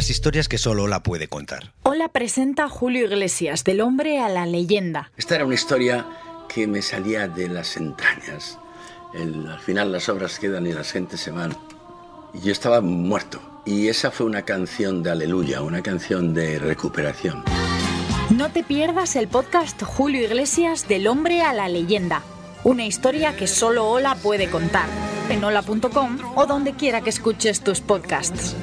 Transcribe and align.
Las 0.00 0.08
historias 0.08 0.48
que 0.48 0.56
solo 0.56 0.84
Ola 0.84 1.02
puede 1.02 1.28
contar. 1.28 1.74
Hola 1.82 2.08
presenta 2.08 2.70
Julio 2.70 3.04
Iglesias, 3.04 3.64
del 3.64 3.82
hombre 3.82 4.18
a 4.18 4.30
la 4.30 4.46
leyenda. 4.46 5.12
Esta 5.18 5.34
era 5.34 5.44
una 5.44 5.54
historia 5.56 6.06
que 6.48 6.66
me 6.66 6.80
salía 6.80 7.28
de 7.28 7.50
las 7.50 7.76
entrañas. 7.76 8.56
El- 9.12 9.46
al 9.46 9.60
final 9.60 9.92
las 9.92 10.08
obras 10.08 10.38
quedan 10.38 10.66
y 10.66 10.72
las 10.72 10.90
gentes 10.90 11.20
se 11.20 11.30
van. 11.32 11.54
Y 12.32 12.40
yo 12.46 12.50
estaba 12.50 12.80
muerto. 12.80 13.42
Y 13.66 13.88
esa 13.88 14.10
fue 14.10 14.24
una 14.24 14.40
canción 14.40 15.02
de 15.02 15.10
aleluya, 15.10 15.60
una 15.60 15.82
canción 15.82 16.32
de 16.32 16.58
recuperación. 16.58 17.44
No 18.30 18.50
te 18.50 18.62
pierdas 18.64 19.16
el 19.16 19.28
podcast 19.28 19.82
Julio 19.82 20.22
Iglesias, 20.24 20.88
del 20.88 21.08
hombre 21.08 21.42
a 21.42 21.52
la 21.52 21.68
leyenda. 21.68 22.22
Una 22.64 22.86
historia 22.86 23.36
que 23.36 23.46
solo 23.46 23.86
Ola 23.90 24.14
puede 24.14 24.48
contar. 24.48 24.88
En 25.28 25.44
hola.com 25.44 26.16
o 26.36 26.46
donde 26.46 26.72
quiera 26.72 27.02
que 27.02 27.10
escuches 27.10 27.60
tus 27.60 27.82
podcasts. 27.82 28.56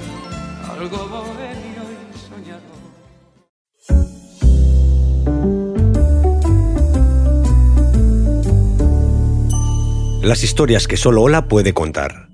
Las 10.21 10.43
historias 10.43 10.87
que 10.87 10.97
solo 10.97 11.23
Ola 11.23 11.47
puede 11.47 11.73
contar. 11.73 12.27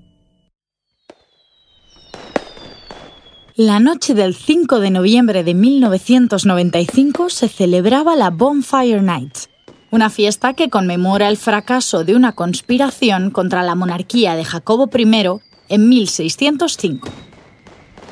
La 3.56 3.80
noche 3.80 4.12
del 4.12 4.34
5 4.34 4.80
de 4.80 4.90
noviembre 4.90 5.42
de 5.42 5.54
1995 5.54 7.30
se 7.30 7.48
celebraba 7.48 8.14
la 8.14 8.28
Bonfire 8.28 9.00
Nights, 9.00 9.48
una 9.90 10.10
fiesta 10.10 10.52
que 10.52 10.68
conmemora 10.68 11.28
el 11.28 11.38
fracaso 11.38 12.04
de 12.04 12.14
una 12.14 12.32
conspiración 12.32 13.30
contra 13.30 13.62
la 13.62 13.74
monarquía 13.74 14.34
de 14.34 14.44
Jacobo 14.44 14.90
I 14.92 15.40
en 15.68 15.88
1605. 15.88 17.08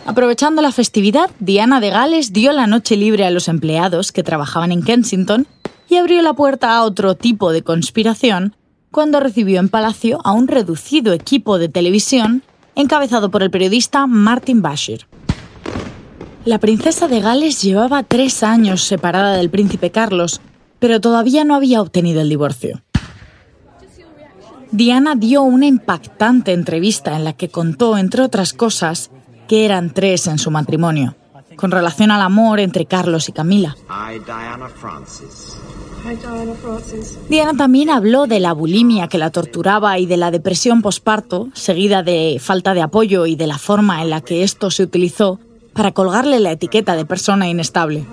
Aprovechando 0.05 0.63
la 0.63 0.73
festividad, 0.73 1.31
Diana 1.39 1.81
de 1.81 1.91
Gales 1.91 2.33
dio 2.33 2.53
la 2.53 2.67
noche 2.67 2.97
libre 2.97 3.25
a 3.25 3.31
los 3.31 3.47
empleados 3.47 4.11
que 4.11 4.25
trabajaban 4.25 4.73
en 4.73 4.83
Kensington 4.83 5.47
y 5.89 5.97
abrió 5.97 6.23
la 6.23 6.33
puerta 6.33 6.77
a 6.77 6.83
otro 6.83 7.15
tipo 7.15 7.53
de 7.53 7.63
conspiración 7.63 8.57
cuando 8.91 9.21
recibió 9.21 9.61
en 9.61 9.69
Palacio 9.69 10.19
a 10.25 10.33
un 10.33 10.49
reducido 10.49 11.13
equipo 11.13 11.59
de 11.59 11.69
televisión 11.69 12.43
encabezado 12.75 13.31
por 13.31 13.43
el 13.43 13.51
periodista 13.51 14.07
Martin 14.07 14.61
Bashir. 14.61 15.07
La 16.45 16.59
princesa 16.59 17.07
de 17.07 17.21
Gales 17.21 17.63
llevaba 17.63 18.03
tres 18.03 18.43
años 18.43 18.83
separada 18.83 19.35
del 19.37 19.51
príncipe 19.51 19.93
Carlos, 19.93 20.41
pero 20.81 21.01
todavía 21.01 21.45
no 21.45 21.55
había 21.55 21.81
obtenido 21.81 22.21
el 22.21 22.29
divorcio. 22.29 22.83
Diana 24.73 25.15
dio 25.15 25.43
una 25.43 25.67
impactante 25.67 26.53
entrevista 26.53 27.15
en 27.15 27.25
la 27.25 27.35
que 27.35 27.51
contó, 27.51 27.97
entre 27.99 28.23
otras 28.23 28.53
cosas, 28.53 29.11
que 29.53 29.67
eran 29.67 29.93
tres 29.93 30.29
en 30.29 30.39
su 30.39 30.51
matrimonio, 30.51 31.15
con 31.57 31.71
relación 31.71 32.11
al 32.11 32.23
amor 32.23 32.59
entre 32.59 32.87
Carlos 32.87 33.29
y 33.29 33.33
Camila. 33.33 33.77
Diana 37.29 37.53
también 37.53 37.91
habló 37.91 38.27
de 38.27 38.41
la 38.41 38.55
bulimia 38.55 39.09
que 39.09 39.19
la 39.19 39.29
torturaba 39.29 39.99
y 39.99 40.07
de 40.07 40.17
la 40.17 40.31
depresión 40.31 40.81
posparto, 40.81 41.51
seguida 41.53 42.03
de 42.03 42.39
falta 42.41 42.73
de 42.73 42.81
apoyo 42.81 43.27
y 43.27 43.37
de 43.37 43.47
la 43.47 43.59
forma 43.59 44.01
en 44.01 44.09
la 44.09 44.23
que 44.23 44.43
esto 44.43 44.71
se 44.71 44.85
utilizó 44.85 45.39
para 45.75 45.93
colgarle 45.93 46.41
la 46.41 46.53
etiqueta 46.53 46.97
de 46.97 47.05
persona 47.05 47.47
inestable. 47.47 48.07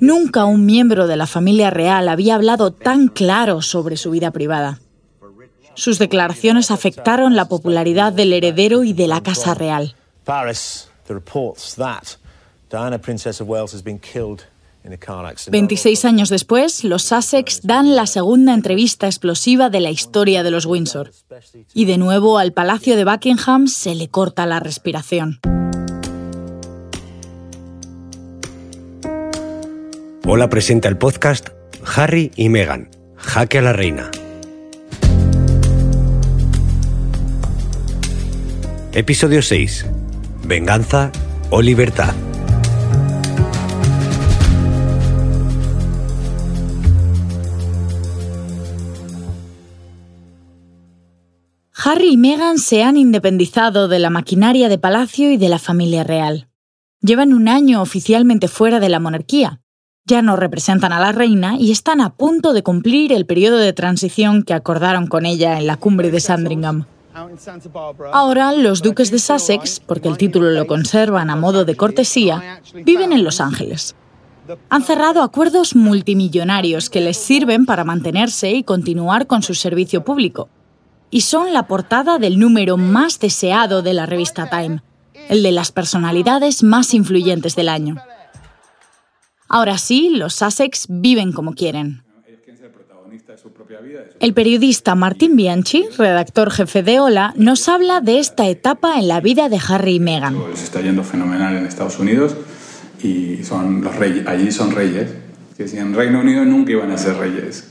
Nunca 0.00 0.44
un 0.44 0.66
miembro 0.66 1.06
de 1.06 1.16
la 1.16 1.26
familia 1.26 1.70
real 1.70 2.10
había 2.10 2.34
hablado 2.34 2.72
tan 2.72 3.08
claro 3.08 3.62
sobre 3.62 3.96
su 3.96 4.10
vida 4.10 4.32
privada. 4.32 4.80
Sus 5.74 5.98
declaraciones 5.98 6.70
afectaron 6.70 7.36
la 7.36 7.48
popularidad 7.48 8.12
del 8.12 8.32
heredero 8.32 8.84
y 8.84 8.92
de 8.92 9.08
la 9.08 9.22
Casa 9.22 9.54
Real. 9.54 9.94
Paris, 10.24 10.88
the 11.06 11.14
reports 11.14 11.74
that 11.74 12.16
Diana, 12.70 12.98
Princess 12.98 13.40
of 13.40 13.48
Wales, 13.48 13.72
has 13.72 13.82
been 13.82 13.98
killed 13.98 14.42
in 14.84 14.92
a 14.92 14.96
car 14.96 15.26
accident. 15.26 15.52
26 15.52 16.04
años 16.04 16.28
después, 16.28 16.84
los 16.84 17.04
Sussex 17.04 17.60
dan 17.62 17.94
la 17.94 18.06
segunda 18.06 18.52
entrevista 18.52 19.06
explosiva 19.06 19.70
de 19.70 19.80
la 19.80 19.90
historia 19.90 20.42
de 20.42 20.50
los 20.50 20.66
Windsor. 20.66 21.12
Y 21.72 21.84
de 21.84 21.98
nuevo 21.98 22.38
al 22.38 22.52
Palacio 22.52 22.96
de 22.96 23.04
Buckingham 23.04 23.68
se 23.68 23.94
le 23.94 24.08
corta 24.08 24.46
la 24.46 24.60
respiración. 24.60 25.40
Ola 30.26 30.48
presenta 30.48 30.88
el 30.88 30.96
podcast 30.96 31.50
Harry 31.96 32.32
y 32.34 32.48
Meghan, 32.48 32.88
Jaque 33.16 33.58
a 33.58 33.62
la 33.62 33.72
Reina. 33.72 34.10
Episodio 38.96 39.42
6. 39.42 39.86
Venganza 40.44 41.10
o 41.50 41.60
libertad. 41.60 42.14
Harry 51.72 52.12
y 52.12 52.16
Meghan 52.16 52.58
se 52.58 52.84
han 52.84 52.96
independizado 52.96 53.88
de 53.88 53.98
la 53.98 54.10
maquinaria 54.10 54.68
de 54.68 54.78
palacio 54.78 55.32
y 55.32 55.38
de 55.38 55.48
la 55.48 55.58
familia 55.58 56.04
real. 56.04 56.48
Llevan 57.00 57.32
un 57.32 57.48
año 57.48 57.82
oficialmente 57.82 58.46
fuera 58.46 58.78
de 58.78 58.90
la 58.90 59.00
monarquía. 59.00 59.60
Ya 60.04 60.22
no 60.22 60.36
representan 60.36 60.92
a 60.92 61.00
la 61.00 61.10
reina 61.10 61.56
y 61.58 61.72
están 61.72 62.00
a 62.00 62.14
punto 62.14 62.52
de 62.52 62.62
cumplir 62.62 63.12
el 63.12 63.26
periodo 63.26 63.56
de 63.56 63.72
transición 63.72 64.44
que 64.44 64.54
acordaron 64.54 65.08
con 65.08 65.26
ella 65.26 65.58
en 65.58 65.66
la 65.66 65.78
cumbre 65.78 66.12
de 66.12 66.20
Sandringham. 66.20 66.86
Ahora, 68.12 68.52
los 68.52 68.82
duques 68.82 69.10
de 69.10 69.18
Sussex, 69.18 69.80
porque 69.80 70.08
el 70.08 70.18
título 70.18 70.50
lo 70.50 70.66
conservan 70.66 71.30
a 71.30 71.36
modo 71.36 71.64
de 71.64 71.76
cortesía, 71.76 72.60
viven 72.84 73.12
en 73.12 73.24
Los 73.24 73.40
Ángeles. 73.40 73.94
Han 74.68 74.82
cerrado 74.82 75.22
acuerdos 75.22 75.74
multimillonarios 75.74 76.90
que 76.90 77.00
les 77.00 77.16
sirven 77.16 77.66
para 77.66 77.84
mantenerse 77.84 78.50
y 78.52 78.62
continuar 78.62 79.26
con 79.26 79.42
su 79.42 79.54
servicio 79.54 80.04
público. 80.04 80.48
Y 81.10 81.22
son 81.22 81.52
la 81.52 81.66
portada 81.66 82.18
del 82.18 82.38
número 82.38 82.76
más 82.76 83.20
deseado 83.20 83.82
de 83.82 83.94
la 83.94 84.06
revista 84.06 84.50
Time, 84.50 84.82
el 85.28 85.42
de 85.42 85.52
las 85.52 85.72
personalidades 85.72 86.62
más 86.62 86.92
influyentes 86.92 87.56
del 87.56 87.68
año. 87.68 87.96
Ahora 89.48 89.78
sí, 89.78 90.10
los 90.10 90.34
Sussex 90.34 90.86
viven 90.88 91.32
como 91.32 91.54
quieren. 91.54 92.03
El 94.20 94.34
periodista 94.34 94.94
Martín 94.94 95.36
Bianchi, 95.36 95.84
redactor 95.98 96.50
jefe 96.50 96.82
de 96.82 97.00
Hola, 97.00 97.32
nos 97.36 97.68
habla 97.68 98.00
de 98.00 98.18
esta 98.18 98.48
etapa 98.48 98.98
en 98.98 99.08
la 99.08 99.20
vida 99.20 99.48
de 99.48 99.58
Harry 99.68 99.94
y 99.96 100.00
Meghan. 100.00 100.36
Les 100.50 100.62
está 100.62 100.80
yendo 100.80 101.04
fenomenal 101.04 101.56
en 101.56 101.66
Estados 101.66 101.98
Unidos 101.98 102.36
y 103.02 103.42
son 103.44 103.82
los 103.82 103.96
reyes, 103.96 104.26
allí 104.26 104.50
son 104.50 104.72
reyes. 104.72 105.10
Que 105.56 105.68
si 105.68 105.78
en 105.78 105.94
Reino 105.94 106.20
Unido 106.20 106.44
nunca 106.44 106.72
iban 106.72 106.90
a 106.90 106.98
ser 106.98 107.16
reyes. 107.16 107.68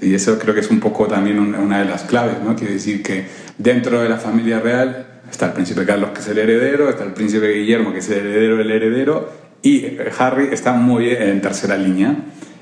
Y 0.00 0.14
eso 0.14 0.38
creo 0.38 0.54
que 0.54 0.60
es 0.60 0.70
un 0.70 0.80
poco 0.80 1.06
también 1.06 1.38
un- 1.38 1.54
una 1.54 1.80
de 1.80 1.84
las 1.84 2.02
claves, 2.04 2.36
¿no? 2.42 2.54
Quiere 2.56 2.74
decir 2.74 3.02
que 3.02 3.26
dentro 3.58 4.00
de 4.00 4.08
la 4.08 4.16
familia 4.16 4.60
real 4.60 5.06
está 5.30 5.46
el 5.46 5.52
príncipe 5.52 5.84
Carlos, 5.84 6.10
que 6.10 6.20
es 6.20 6.28
el 6.28 6.38
heredero, 6.38 6.88
está 6.88 7.04
el 7.04 7.12
príncipe 7.12 7.48
Guillermo, 7.52 7.92
que 7.92 7.98
es 7.98 8.08
el 8.08 8.26
heredero 8.26 8.56
del 8.56 8.70
heredero, 8.70 9.30
y 9.62 9.84
Harry 10.18 10.48
está 10.52 10.72
muy 10.72 11.10
en 11.10 11.40
tercera 11.42 11.76
línea. 11.76 12.16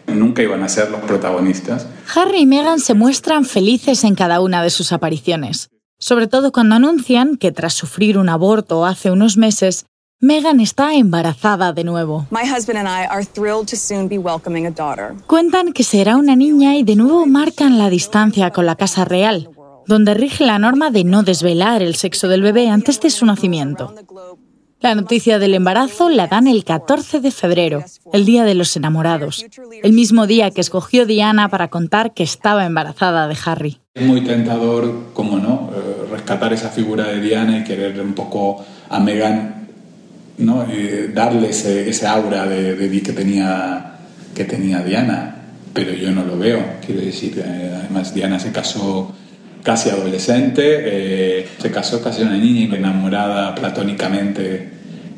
Nunca 0.06 0.42
iban 0.42 0.62
a 0.62 0.68
ser 0.68 0.90
los 0.90 1.00
protagonistas. 1.02 1.86
Harry 2.14 2.40
y 2.40 2.46
Meghan 2.46 2.80
se 2.80 2.94
muestran 2.94 3.44
felices 3.44 4.04
en 4.04 4.14
cada 4.14 4.40
una 4.40 4.62
de 4.62 4.70
sus 4.70 4.92
apariciones, 4.92 5.70
sobre 5.98 6.26
todo 6.26 6.52
cuando 6.52 6.74
anuncian 6.74 7.36
que 7.36 7.52
tras 7.52 7.74
sufrir 7.74 8.18
un 8.18 8.28
aborto 8.28 8.84
hace 8.84 9.10
unos 9.10 9.36
meses, 9.36 9.86
Meghan 10.20 10.60
está 10.60 10.94
embarazada 10.94 11.72
de 11.72 11.84
nuevo. 11.84 12.26
My 12.30 12.48
husband 12.48 12.78
and 12.78 12.88
I 12.88 13.06
are 13.06 13.24
thrilled 13.24 13.68
to 13.68 13.76
soon 13.76 14.08
be 14.08 14.18
welcoming 14.18 14.66
a 14.66 14.70
daughter. 14.70 15.14
Cuentan 15.26 15.72
que 15.72 15.84
será 15.84 16.16
una 16.16 16.36
niña 16.36 16.76
y 16.76 16.82
de 16.82 16.96
nuevo 16.96 17.26
marcan 17.26 17.78
la 17.78 17.90
distancia 17.90 18.50
con 18.50 18.64
la 18.64 18.76
Casa 18.76 19.04
Real, 19.04 19.50
donde 19.86 20.14
rige 20.14 20.44
la 20.44 20.58
norma 20.58 20.90
de 20.90 21.04
no 21.04 21.22
desvelar 21.22 21.82
el 21.82 21.94
sexo 21.94 22.28
del 22.28 22.42
bebé 22.42 22.70
antes 22.70 23.00
de 23.00 23.10
su 23.10 23.26
nacimiento. 23.26 23.94
La 24.84 24.94
noticia 24.94 25.38
del 25.38 25.54
embarazo 25.54 26.10
la 26.10 26.26
dan 26.26 26.46
el 26.46 26.62
14 26.62 27.20
de 27.20 27.30
febrero, 27.30 27.82
el 28.12 28.26
Día 28.26 28.44
de 28.44 28.54
los 28.54 28.76
Enamorados, 28.76 29.46
el 29.82 29.94
mismo 29.94 30.26
día 30.26 30.50
que 30.50 30.60
escogió 30.60 31.06
Diana 31.06 31.48
para 31.48 31.68
contar 31.68 32.12
que 32.12 32.22
estaba 32.22 32.66
embarazada 32.66 33.26
de 33.26 33.34
Harry. 33.46 33.78
Es 33.94 34.06
muy 34.06 34.20
tentador, 34.20 35.14
como 35.14 35.38
no, 35.38 35.70
eh, 35.74 36.10
rescatar 36.10 36.52
esa 36.52 36.68
figura 36.68 37.04
de 37.04 37.22
Diana 37.22 37.60
y 37.60 37.64
querer 37.64 37.98
un 37.98 38.12
poco 38.12 38.62
a 38.90 39.00
Meghan, 39.00 39.68
¿no? 40.36 40.66
Darle 41.14 41.48
ese, 41.48 41.88
ese 41.88 42.06
aura 42.06 42.44
de, 42.44 42.76
de 42.76 43.02
que, 43.02 43.14
tenía, 43.14 44.00
que 44.34 44.44
tenía 44.44 44.80
Diana, 44.80 45.46
pero 45.72 45.94
yo 45.94 46.10
no 46.10 46.26
lo 46.26 46.36
veo. 46.36 46.62
Quiero 46.84 47.00
decir, 47.00 47.42
eh, 47.42 47.74
además 47.74 48.12
Diana 48.12 48.38
se 48.38 48.52
casó 48.52 49.14
casi 49.62 49.88
adolescente, 49.88 50.62
eh, 50.62 51.48
se 51.56 51.70
casó 51.70 52.02
casi 52.02 52.20
una 52.20 52.36
niña 52.36 52.76
enamorada 52.76 53.54
platónicamente 53.54 54.73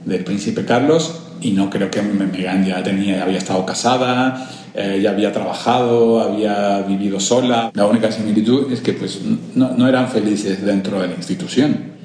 del 0.07 0.25
príncipe 0.25 0.65
Carlos 0.65 1.21
y 1.43 1.51
no 1.51 1.69
creo 1.69 1.91
que 1.91 2.01
Meghan 2.01 2.65
ya 2.65 2.83
tenía, 2.83 3.23
había 3.23 3.37
estado 3.39 3.67
casada, 3.67 4.49
eh, 4.75 5.01
ya 5.03 5.11
había 5.11 5.33
trabajado, 5.33 6.23
había 6.23 6.83
vivido 6.83 7.21
sola. 7.21 7.71
La 7.75 7.87
única 7.87 8.11
similitud 8.11 8.73
es 8.73 8.81
que 8.81 8.95
pues, 8.95 9.21
no, 9.55 9.73
no 9.77 9.87
eran 9.87 10.09
felices 10.09 10.65
dentro 10.65 11.01
de 11.01 11.09
la 11.09 11.15
institución. 11.15 11.97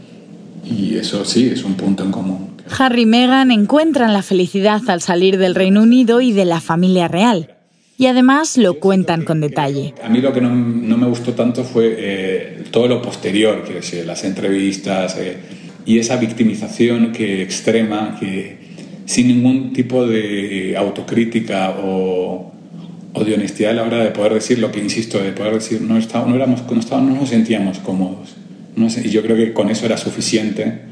Y 0.66 0.96
eso 0.96 1.24
sí, 1.24 1.48
es 1.48 1.64
un 1.64 1.76
punto 1.76 2.04
en 2.04 2.12
común. 2.12 2.52
Harry 2.78 3.04
y 3.04 3.06
Meghan 3.06 3.52
encuentran 3.52 4.14
la 4.14 4.22
felicidad 4.22 4.82
al 4.88 5.02
salir 5.02 5.38
del 5.38 5.56
Reino 5.56 5.82
Unido 5.82 6.22
y 6.22 6.34
de 6.34 6.46
la 6.46 6.62
familia 6.62 7.08
real. 7.08 7.56
Y 7.98 8.08
además 8.08 8.58
lo 8.58 8.80
cuentan 8.80 9.26
con 9.26 9.42
detalle. 9.42 9.94
A 10.04 10.10
mí 10.10 10.22
lo 10.22 10.34
que 10.34 10.42
no, 10.42 10.50
no 10.50 10.98
me 10.98 11.08
gustó 11.08 11.34
tanto 11.34 11.64
fue 11.64 11.96
eh, 11.98 12.64
todo 12.72 12.88
lo 12.88 13.02
posterior, 13.02 13.64
que 13.64 13.74
decir, 13.74 14.06
las 14.06 14.24
entrevistas 14.24 15.18
eh, 15.20 15.38
y 15.86 16.00
esa 16.00 16.18
victimización 16.18 17.12
que 17.12 17.42
extrema, 17.42 18.18
que 18.20 18.58
sin 19.06 19.28
ningún 19.28 19.74
tipo 19.74 20.06
de 20.06 20.76
autocrítica 20.78 21.72
o, 21.72 22.52
o, 23.14 23.24
de 23.24 23.34
honestidad 23.34 23.72
a 23.72 23.74
la 23.74 23.84
hora 23.84 24.04
de 24.04 24.12
poder 24.12 24.34
decir 24.34 24.60
lo 24.60 24.72
que 24.72 24.80
insisto, 24.80 25.22
de 25.22 25.32
poder 25.32 25.56
decir 25.56 25.82
no, 25.82 25.98
está, 25.98 26.26
no, 26.26 26.36
éramos, 26.36 26.64
no, 26.72 26.80
estábamos, 26.80 27.14
no 27.14 27.20
nos 27.22 27.30
sentíamos 27.30 27.80
cómodos. 27.80 28.36
No 28.76 28.90
sé, 28.90 29.06
y 29.06 29.10
yo 29.10 29.22
creo 29.22 29.36
que 29.36 29.54
con 29.54 29.70
eso 29.70 29.86
era 29.86 29.98
suficiente 29.98 30.91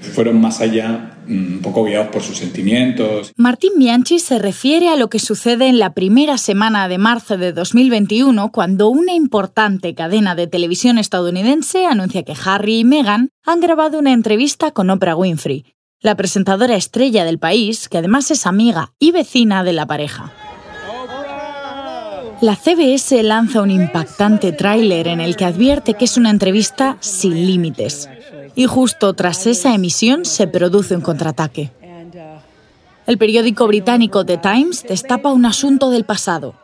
fueron 0.00 0.40
más 0.40 0.60
allá, 0.60 1.18
mm, 1.26 1.54
un 1.54 1.60
poco 1.62 1.84
guiados 1.84 2.08
por 2.08 2.22
sus 2.22 2.38
sentimientos. 2.38 3.32
Martín 3.36 3.72
Bianchi 3.76 4.18
se 4.18 4.38
refiere 4.38 4.88
a 4.88 4.96
lo 4.96 5.08
que 5.08 5.18
sucede 5.18 5.68
en 5.68 5.78
la 5.78 5.94
primera 5.94 6.38
semana 6.38 6.88
de 6.88 6.98
marzo 6.98 7.36
de 7.36 7.52
2021, 7.52 8.50
cuando 8.50 8.88
una 8.88 9.14
importante 9.14 9.94
cadena 9.94 10.34
de 10.34 10.46
televisión 10.46 10.98
estadounidense 10.98 11.86
anuncia 11.86 12.22
que 12.22 12.34
Harry 12.44 12.80
y 12.80 12.84
Meghan 12.84 13.30
han 13.44 13.60
grabado 13.60 13.98
una 13.98 14.12
entrevista 14.12 14.70
con 14.70 14.90
Oprah 14.90 15.16
Winfrey, 15.16 15.64
la 16.00 16.16
presentadora 16.16 16.76
estrella 16.76 17.24
del 17.24 17.38
país, 17.38 17.88
que 17.88 17.98
además 17.98 18.30
es 18.30 18.46
amiga 18.46 18.92
y 18.98 19.12
vecina 19.12 19.64
de 19.64 19.72
la 19.72 19.86
pareja. 19.86 20.32
La 22.40 22.54
CBS 22.54 23.22
lanza 23.24 23.62
un 23.62 23.70
impactante 23.70 24.52
tráiler 24.52 25.08
en 25.08 25.20
el 25.20 25.34
que 25.34 25.44
advierte 25.44 25.94
que 25.94 26.04
es 26.04 26.16
una 26.16 26.30
entrevista 26.30 26.96
sin 27.00 27.34
límites 27.34 28.08
y 28.54 28.66
justo 28.66 29.12
tras 29.14 29.46
esa 29.46 29.74
emisión 29.74 30.24
se 30.24 30.46
produce 30.46 30.94
un 30.94 31.00
contraataque. 31.00 31.72
El 33.06 33.18
periódico 33.18 33.66
británico 33.66 34.24
The 34.24 34.38
Times 34.38 34.84
destapa 34.84 35.32
un 35.32 35.46
asunto 35.46 35.90
del 35.90 36.04
pasado. 36.04 36.54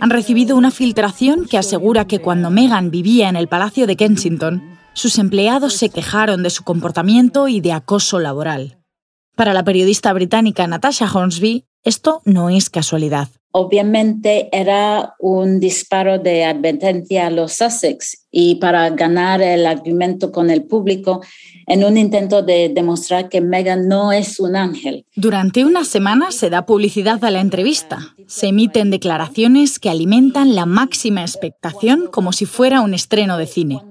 Han 0.00 0.10
recibido 0.10 0.56
una 0.56 0.70
filtración 0.70 1.46
que 1.46 1.58
asegura 1.58 2.06
que 2.06 2.20
cuando 2.20 2.50
Meghan 2.50 2.90
vivía 2.90 3.28
en 3.28 3.36
el 3.36 3.48
Palacio 3.48 3.86
de 3.86 3.96
Kensington, 3.96 4.78
sus 4.92 5.18
empleados 5.18 5.74
se 5.74 5.88
quejaron 5.88 6.42
de 6.42 6.50
su 6.50 6.62
comportamiento 6.62 7.48
y 7.48 7.60
de 7.60 7.72
acoso 7.72 8.20
laboral. 8.20 8.78
Para 9.36 9.54
la 9.54 9.64
periodista 9.64 10.12
británica 10.12 10.66
Natasha 10.66 11.10
Hornsby, 11.12 11.64
esto 11.84 12.20
no 12.24 12.50
es 12.50 12.70
casualidad. 12.70 13.28
Obviamente 13.52 14.48
era 14.52 15.14
un 15.18 15.58
disparo 15.58 16.20
de 16.20 16.44
advertencia 16.44 17.26
a 17.26 17.30
los 17.30 17.54
Sussex 17.54 18.26
y 18.30 18.56
para 18.56 18.90
ganar 18.90 19.42
el 19.42 19.66
argumento 19.66 20.30
con 20.30 20.50
el 20.50 20.62
público 20.62 21.20
en 21.66 21.84
un 21.84 21.96
intento 21.96 22.42
de 22.42 22.68
demostrar 22.72 23.28
que 23.28 23.40
Meghan 23.40 23.88
no 23.88 24.12
es 24.12 24.38
un 24.38 24.54
ángel. 24.54 25.04
Durante 25.16 25.64
una 25.64 25.84
semana 25.84 26.30
se 26.30 26.48
da 26.48 26.64
publicidad 26.64 27.24
a 27.24 27.32
la 27.32 27.40
entrevista. 27.40 28.14
Se 28.28 28.46
emiten 28.48 28.90
declaraciones 28.90 29.80
que 29.80 29.90
alimentan 29.90 30.54
la 30.54 30.64
máxima 30.64 31.22
expectación 31.22 32.06
como 32.12 32.32
si 32.32 32.46
fuera 32.46 32.82
un 32.82 32.94
estreno 32.94 33.36
de 33.36 33.46
cine. 33.48 33.82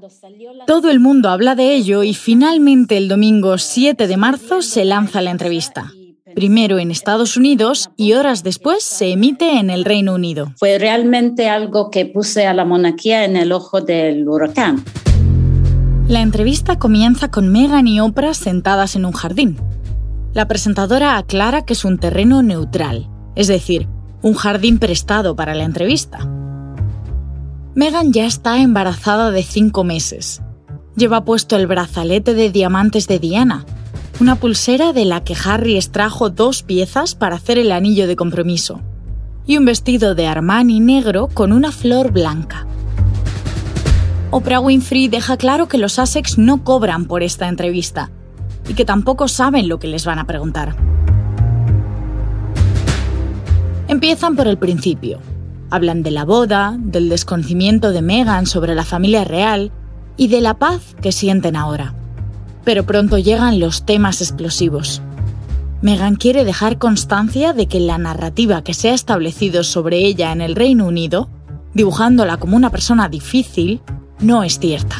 Todo 0.68 0.90
el 0.90 1.02
mundo 1.02 1.30
habla 1.30 1.56
de 1.56 1.76
ello 1.76 2.04
y 2.04 2.14
finalmente 2.14 2.96
el 2.96 3.10
domingo 3.10 3.58
7 3.58 4.08
de 4.08 4.16
marzo 4.16 4.62
se 4.62 4.86
lanza 4.86 5.22
la 5.22 5.32
entrevista 5.32 5.92
primero 6.36 6.80
en 6.80 6.92
Estados 6.92 7.38
Unidos 7.38 7.90
y 7.98 8.14
horas 8.14 8.44
después 8.44 8.84
se 8.84 9.12
emite 9.12 9.60
en 9.60 9.70
el 9.70 9.86
Reino 9.86 10.14
Unido. 10.14 10.54
Fue 10.58 10.78
realmente 10.78 11.50
algo 11.50 11.90
que 11.90 12.06
puse 12.06 12.48
a 12.48 12.54
la 12.54 12.66
monarquía 12.66 13.26
en 13.26 13.36
el 13.36 13.52
ojo 13.52 13.82
del 13.82 14.28
huracán. 14.28 14.84
La 16.08 16.22
entrevista 16.22 16.80
comienza 16.80 17.30
con 17.30 17.50
Meghan 17.50 17.88
y 17.88 18.00
Oprah 18.00 18.34
sentadas 18.34 18.96
en 18.96 19.06
un 19.06 19.12
jardín. 19.12 19.58
La 20.34 20.48
presentadora 20.48 21.18
aclara 21.18 21.66
que 21.66 21.74
es 21.74 21.86
un 21.86 21.98
terreno 21.98 22.42
neutral, 22.42 23.10
es 23.36 23.48
decir, 23.48 23.88
un 24.22 24.34
jardín 24.34 24.80
prestado 24.80 25.36
para 25.36 25.56
la 25.56 25.64
entrevista. 25.64 26.20
Meghan 27.76 28.12
ya 28.12 28.26
está 28.26 28.60
embarazada 28.62 29.32
de 29.32 29.44
cinco 29.44 29.84
meses. 29.84 30.42
Lleva 30.96 31.24
puesto 31.24 31.56
el 31.56 31.68
brazalete 31.68 32.34
de 32.34 32.50
diamantes 32.50 33.08
de 33.08 33.20
Diana, 33.20 33.66
una 34.20 34.36
pulsera 34.36 34.92
de 34.92 35.06
la 35.06 35.24
que 35.24 35.34
Harry 35.46 35.78
extrajo 35.78 36.30
dos 36.30 36.62
piezas 36.62 37.16
para 37.16 37.36
hacer 37.36 37.58
el 37.58 37.72
anillo 37.72 38.06
de 38.06 38.18
compromiso, 38.18 38.82
y 39.46 39.58
un 39.58 39.64
vestido 39.64 40.14
de 40.14 40.28
Armani 40.28 40.82
negro 40.82 41.30
con 41.34 41.54
una 41.54 41.72
flor 41.72 42.12
blanca. 42.12 42.68
Oprah 44.32 44.60
Winfrey 44.60 45.08
deja 45.08 45.38
claro 45.38 45.70
que 45.70 45.78
los 45.78 45.94
Sussex 45.94 46.38
no 46.38 46.64
cobran 46.66 47.06
por 47.06 47.24
esta 47.24 47.48
entrevista 47.48 48.12
y 48.68 48.74
que 48.74 48.86
tampoco 48.86 49.28
saben 49.28 49.70
lo 49.70 49.80
que 49.80 49.88
les 49.88 50.06
van 50.06 50.20
a 50.20 50.28
preguntar. 50.28 50.76
Empiezan 53.88 54.36
por 54.36 54.48
el 54.48 54.58
principio. 54.58 55.20
Hablan 55.72 56.04
de 56.04 56.12
la 56.12 56.26
boda, 56.26 56.76
del 56.78 57.10
desconocimiento 57.10 57.92
de 57.92 58.02
Meghan 58.02 58.46
sobre 58.46 58.76
la 58.76 58.84
familia 58.84 59.24
real 59.24 59.72
y 60.18 60.28
de 60.28 60.42
la 60.42 60.60
paz 60.60 60.96
que 61.02 61.12
sienten 61.12 61.56
ahora 61.56 61.96
pero 62.64 62.86
pronto 62.86 63.18
llegan 63.18 63.60
los 63.60 63.86
temas 63.86 64.22
explosivos. 64.22 65.02
Meghan 65.82 66.16
quiere 66.16 66.44
dejar 66.44 66.78
constancia 66.78 67.54
de 67.54 67.68
que 67.68 67.80
la 67.80 67.98
narrativa 67.98 68.64
que 68.64 68.74
se 68.74 68.90
ha 68.90 68.94
establecido 68.94 69.64
sobre 69.64 70.00
ella 70.00 70.32
en 70.32 70.42
el 70.42 70.56
Reino 70.56 70.86
Unido, 70.86 71.30
dibujándola 71.74 72.38
como 72.38 72.58
una 72.58 72.70
persona 72.70 73.08
difícil, 73.08 73.82
no 74.20 74.44
es 74.44 74.60
cierta. 74.60 74.98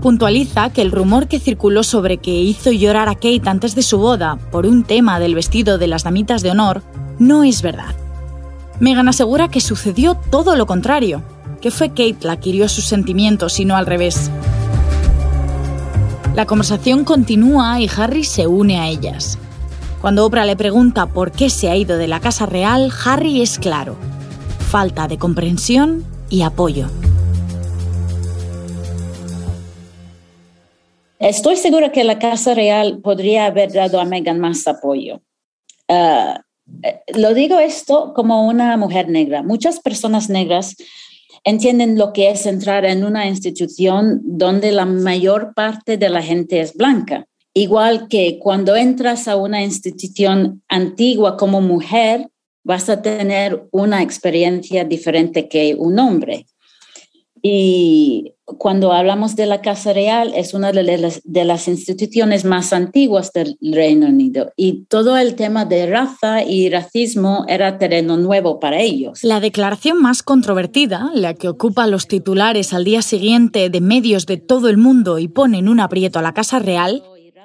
Puntualiza 0.00 0.70
que 0.70 0.82
el 0.82 0.92
rumor 0.92 1.28
que 1.28 1.40
circuló 1.40 1.82
sobre 1.82 2.18
que 2.18 2.30
hizo 2.30 2.70
llorar 2.72 3.08
a 3.08 3.14
Kate 3.14 3.42
antes 3.46 3.74
de 3.74 3.82
su 3.82 3.98
boda 3.98 4.36
por 4.50 4.66
un 4.66 4.84
tema 4.84 5.18
del 5.18 5.34
vestido 5.34 5.78
de 5.78 5.86
las 5.88 6.04
damitas 6.04 6.42
de 6.42 6.50
honor 6.50 6.82
no 7.18 7.44
es 7.44 7.62
verdad. 7.62 7.94
Meghan 8.80 9.08
asegura 9.08 9.48
que 9.48 9.60
sucedió 9.60 10.16
todo 10.30 10.56
lo 10.56 10.66
contrario, 10.66 11.22
que 11.60 11.70
fue 11.70 11.90
Kate 11.90 12.18
la 12.22 12.38
que 12.38 12.50
hirió 12.50 12.68
sus 12.68 12.84
sentimientos 12.84 13.60
y 13.60 13.64
no 13.64 13.76
al 13.76 13.86
revés. 13.86 14.30
La 16.34 16.46
conversación 16.46 17.04
continúa 17.04 17.78
y 17.78 17.90
Harry 17.94 18.24
se 18.24 18.46
une 18.46 18.80
a 18.80 18.88
ellas. 18.88 19.38
Cuando 20.00 20.24
Oprah 20.24 20.46
le 20.46 20.56
pregunta 20.56 21.04
por 21.04 21.30
qué 21.30 21.50
se 21.50 21.68
ha 21.68 21.76
ido 21.76 21.98
de 21.98 22.08
la 22.08 22.20
Casa 22.20 22.46
Real, 22.46 22.90
Harry 23.04 23.42
es 23.42 23.58
claro. 23.58 23.96
Falta 24.70 25.08
de 25.08 25.18
comprensión 25.18 26.06
y 26.30 26.40
apoyo. 26.40 26.86
Estoy 31.18 31.56
segura 31.56 31.92
que 31.92 32.02
la 32.02 32.18
Casa 32.18 32.54
Real 32.54 33.00
podría 33.02 33.44
haber 33.44 33.70
dado 33.70 34.00
a 34.00 34.06
Meghan 34.06 34.40
más 34.40 34.66
apoyo. 34.66 35.20
Ah, 35.86 36.40
eh, 36.82 37.02
lo 37.14 37.34
digo 37.34 37.58
esto 37.58 38.14
como 38.14 38.46
una 38.46 38.78
mujer 38.78 39.10
negra. 39.10 39.42
Muchas 39.42 39.80
personas 39.80 40.30
negras 40.30 40.76
entienden 41.44 41.98
lo 41.98 42.12
que 42.12 42.30
es 42.30 42.46
entrar 42.46 42.84
en 42.84 43.04
una 43.04 43.26
institución 43.26 44.20
donde 44.22 44.72
la 44.72 44.86
mayor 44.86 45.54
parte 45.54 45.96
de 45.96 46.08
la 46.08 46.22
gente 46.22 46.60
es 46.60 46.74
blanca. 46.74 47.26
Igual 47.54 48.08
que 48.08 48.38
cuando 48.38 48.76
entras 48.76 49.28
a 49.28 49.36
una 49.36 49.62
institución 49.62 50.62
antigua 50.68 51.36
como 51.36 51.60
mujer, 51.60 52.28
vas 52.64 52.88
a 52.88 53.02
tener 53.02 53.66
una 53.72 54.02
experiencia 54.02 54.84
diferente 54.84 55.48
que 55.48 55.74
un 55.76 55.98
hombre. 55.98 56.46
Y 57.42 58.34
cuando 58.44 58.92
hablamos 58.92 59.34
de 59.36 59.46
la 59.46 59.60
Casa 59.60 59.92
Real, 59.92 60.32
es 60.34 60.54
una 60.54 60.72
de 60.72 61.44
las, 61.44 61.68
instituciones 61.68 62.44
más 62.44 62.72
antiguas 62.72 63.32
del 63.32 63.56
Reino 63.60 64.06
Unido 64.06 64.52
y 64.56 64.84
todo 64.84 65.16
el 65.16 65.34
tema 65.34 65.64
de 65.64 65.86
raza 65.86 66.42
y 66.42 66.68
racismo 66.70 67.44
era 67.48 67.78
terreno 67.78 68.16
nuevo 68.16 68.60
para 68.60 68.80
ellos. 68.80 69.22
La 69.24 69.40
declaración 69.40 70.00
más 70.00 70.22
controvertida, 70.22 71.10
la 71.14 71.34
que 71.34 71.48
ocupa 71.48 71.86
los 71.86 72.06
titulares 72.06 72.72
al 72.72 72.84
día 72.84 73.02
siguiente 73.02 73.70
de 73.70 73.80
medios 73.80 74.26
de 74.26 74.36
todo 74.36 74.68
el 74.68 74.76
mundo 74.76 75.18
y 75.18 75.28
pone 75.28 75.58
en 75.58 75.68
un 75.68 75.80
aprieto 75.80 76.18
a 76.18 76.22
la 76.22 76.34
Casa 76.34 76.58
Real, 76.58 77.02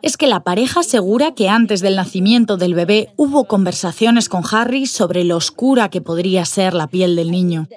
es 0.08 0.16
que 0.16 0.28
la 0.28 0.40
pareja 0.40 0.80
asegura 0.80 1.36
que 1.36 1.50
antes 1.50 1.82
del 1.82 1.98
nacimiento 1.98 2.56
del 2.56 2.74
bebé 2.74 3.10
hubo 3.18 3.44
conversaciones 3.44 4.30
con 4.30 4.42
Harry 4.50 4.86
sobre 4.86 5.26
lo 5.26 5.36
oscura 5.36 5.90
que 5.90 6.00
podría 6.00 6.46
ser 6.46 6.74
la 6.74 6.88
piel 6.88 7.18
del 7.18 7.30
niño. 7.30 7.68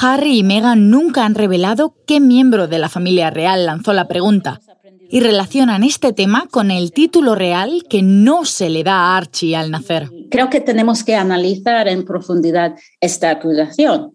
Harry 0.00 0.38
y 0.38 0.42
Meghan 0.42 0.88
nunca 0.88 1.26
han 1.26 1.34
revelado 1.34 1.94
qué 2.06 2.20
miembro 2.20 2.68
de 2.68 2.78
la 2.78 2.88
familia 2.88 3.28
real 3.28 3.66
lanzó 3.66 3.92
la 3.92 4.08
pregunta 4.08 4.62
y 5.10 5.20
relacionan 5.20 5.84
este 5.84 6.14
tema 6.14 6.48
con 6.50 6.70
el 6.70 6.90
título 6.90 7.34
real 7.34 7.84
que 7.86 8.02
no 8.02 8.46
se 8.46 8.70
le 8.70 8.82
da 8.82 8.94
a 8.94 9.18
Archie 9.18 9.54
al 9.54 9.70
nacer. 9.70 10.10
Creo 10.30 10.48
que 10.48 10.62
tenemos 10.62 11.04
que 11.04 11.16
analizar 11.16 11.86
en 11.86 12.06
profundidad 12.06 12.76
esta 12.98 13.28
acusación. 13.28 14.14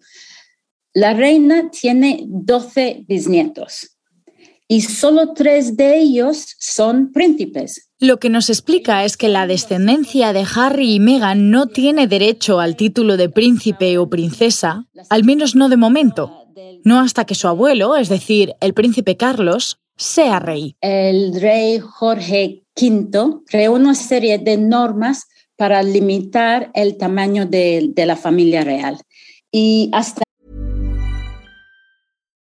La 0.91 1.13
reina 1.13 1.69
tiene 1.69 2.23
12 2.27 3.05
bisnietos 3.07 3.92
y 4.67 4.81
solo 4.81 5.33
tres 5.33 5.77
de 5.77 5.99
ellos 5.99 6.55
son 6.59 7.11
príncipes. 7.11 7.89
Lo 7.99 8.19
que 8.19 8.29
nos 8.29 8.49
explica 8.49 9.05
es 9.05 9.17
que 9.17 9.29
la 9.29 9.47
descendencia 9.47 10.33
de 10.33 10.45
Harry 10.55 10.95
y 10.95 10.99
Meghan 10.99 11.51
no 11.51 11.67
tiene 11.67 12.07
derecho 12.07 12.59
al 12.59 12.75
título 12.75 13.17
de 13.17 13.29
príncipe 13.29 13.97
o 13.97 14.09
princesa, 14.09 14.87
al 15.09 15.23
menos 15.23 15.55
no 15.55 15.69
de 15.69 15.77
momento, 15.77 16.47
no 16.83 16.99
hasta 16.99 17.25
que 17.25 17.35
su 17.35 17.47
abuelo, 17.47 17.95
es 17.95 18.09
decir, 18.09 18.53
el 18.59 18.73
príncipe 18.73 19.15
Carlos, 19.15 19.79
sea 19.95 20.39
rey. 20.39 20.75
El 20.81 21.39
rey 21.39 21.79
Jorge 21.79 22.63
V 22.75 23.41
creó 23.45 23.73
una 23.73 23.95
serie 23.95 24.37
de 24.37 24.57
normas 24.57 25.27
para 25.55 25.83
limitar 25.83 26.71
el 26.73 26.97
tamaño 26.97 27.45
de, 27.45 27.91
de 27.93 28.05
la 28.05 28.15
familia 28.15 28.63
real. 28.63 28.99
Y 29.51 29.89
hasta 29.93 30.22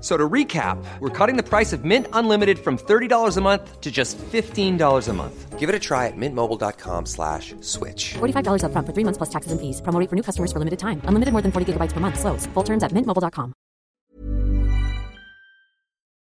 So 0.00 0.16
to 0.16 0.28
recap, 0.28 0.82
we're 1.00 1.10
cutting 1.10 1.36
the 1.36 1.42
price 1.42 1.74
of 1.74 1.84
Mint 1.84 2.06
Unlimited 2.14 2.58
from 2.58 2.78
$30 2.78 3.36
a 3.36 3.40
month 3.42 3.80
to 3.82 3.90
just 3.90 4.16
$15 4.16 5.08
a 5.08 5.12
month. 5.12 5.58
Give 5.58 5.68
it 5.68 5.74
a 5.74 5.78
try 5.78 6.06
at 6.06 6.16
mintmobile.com 6.16 7.04
slash 7.04 7.54
switch. 7.60 8.14
$45 8.14 8.64
up 8.64 8.72
front 8.72 8.86
for 8.86 8.94
three 8.94 9.04
months 9.04 9.18
plus 9.18 9.28
taxes 9.28 9.52
and 9.52 9.60
fees. 9.60 9.82
Promo 9.82 10.08
for 10.08 10.16
new 10.16 10.22
customers 10.22 10.50
for 10.52 10.58
limited 10.58 10.78
time. 10.78 11.02
Unlimited 11.04 11.32
more 11.32 11.42
than 11.42 11.52
40 11.52 11.74
gigabytes 11.74 11.92
per 11.92 12.00
month. 12.00 12.18
Slows. 12.18 12.46
Full 12.54 12.62
terms 12.62 12.82
at 12.82 12.92
mintmobile.com. 12.92 13.52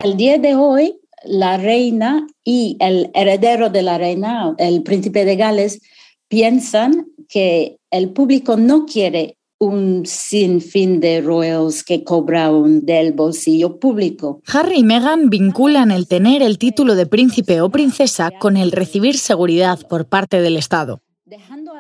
el 0.02 0.16
día 0.16 0.38
de 0.38 0.56
hoy, 0.56 1.02
la 1.26 1.58
reina 1.58 2.26
y 2.44 2.78
el 2.80 3.12
heredero 3.14 3.70
de 3.70 3.82
la 3.82 3.98
reina, 3.98 4.56
el 4.58 4.82
príncipe 4.84 5.26
de 5.26 5.36
Gales, 5.36 5.82
piensan 6.30 7.08
que 7.28 7.80
el 7.92 8.14
público 8.14 8.56
no 8.56 8.86
quiere 8.86 9.38
un 9.60 10.06
sinfín 10.06 11.02
de 11.02 11.22
royals 11.22 11.84
que 11.84 12.04
cobran 12.04 12.86
del 12.86 13.12
bolsillo 13.12 13.78
público. 13.78 14.42
Harry 14.48 14.80
y 14.80 14.84
Meghan 14.84 15.30
vinculan 15.30 15.92
el 15.92 16.08
tener 16.08 16.42
el 16.42 16.58
título 16.58 16.96
de 16.96 17.06
príncipe 17.06 17.62
o 17.62 17.70
princesa 17.70 18.32
con 18.32 18.56
el 18.56 18.72
recibir 18.72 19.18
seguridad 19.18 19.80
por 19.88 20.08
parte 20.08 20.42
del 20.42 20.56
Estado. 20.56 21.02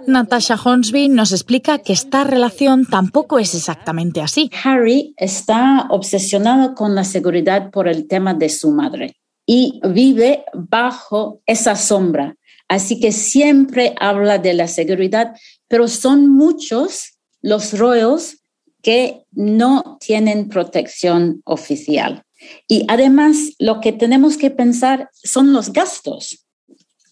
Natasha 0.06 0.60
Hornsby 0.64 1.10
nos 1.10 1.32
explica 1.32 1.80
que 1.80 1.94
esta 1.94 2.24
relación 2.24 2.86
tampoco 2.86 3.40
es 3.40 3.56
exactamente 3.56 4.22
así. 4.22 4.52
Harry 4.64 5.14
está 5.18 5.88
obsesionado 5.90 6.76
con 6.76 6.96
la 6.96 7.04
seguridad 7.04 7.72
por 7.72 7.88
el 7.88 8.08
tema 8.08 8.34
de 8.34 8.50
su 8.50 8.72
madre 8.72 9.16
y 9.46 9.82
vive 9.90 10.44
bajo 10.54 11.42
esa 11.46 11.76
sombra. 11.76 12.36
Así 12.68 13.00
que 13.00 13.12
siempre 13.12 13.96
habla 14.00 14.38
de 14.38 14.54
la 14.54 14.68
seguridad, 14.68 15.34
pero 15.68 15.88
son 15.88 16.30
muchos 16.30 17.19
los 17.42 17.78
royals 17.78 18.38
que 18.82 19.26
no 19.32 19.98
tienen 20.00 20.50
protección 20.50 21.42
oficial. 21.46 22.24
Y 22.68 22.86
además, 22.88 23.54
lo 23.60 23.82
que 23.82 23.92
tenemos 23.92 24.38
que 24.38 24.50
pensar 24.50 25.10
son 25.14 25.52
los 25.54 25.74
gastos. 25.74 26.46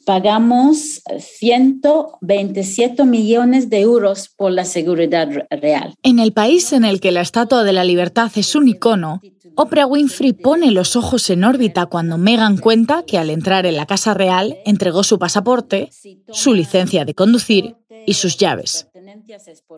Pagamos 0.05 1.01
127 1.19 3.03
millones 3.03 3.69
de 3.69 3.81
euros 3.81 4.29
por 4.37 4.53
la 4.53 4.63
seguridad 4.63 5.27
real. 5.49 5.95
En 6.01 6.19
el 6.19 6.31
país 6.31 6.71
en 6.71 6.85
el 6.85 7.01
que 7.01 7.11
la 7.11 7.19
Estatua 7.19 7.65
de 7.65 7.73
la 7.73 7.83
Libertad 7.83 8.31
es 8.35 8.55
un 8.55 8.69
icono, 8.69 9.19
Oprah 9.59 9.85
Winfrey 9.85 10.31
pone 10.31 10.71
los 10.71 10.95
ojos 10.95 11.29
en 11.29 11.43
órbita 11.43 11.87
cuando 11.87 12.17
Meghan 12.17 12.57
cuenta 12.57 13.03
que 13.05 13.17
al 13.17 13.29
entrar 13.29 13.65
en 13.65 13.75
la 13.75 13.85
Casa 13.85 14.13
Real 14.13 14.55
entregó 14.65 15.03
su 15.03 15.19
pasaporte, 15.19 15.89
su 16.31 16.53
licencia 16.53 17.03
de 17.03 17.13
conducir 17.13 17.75
y 18.05 18.13
sus 18.13 18.37
llaves. 18.37 18.87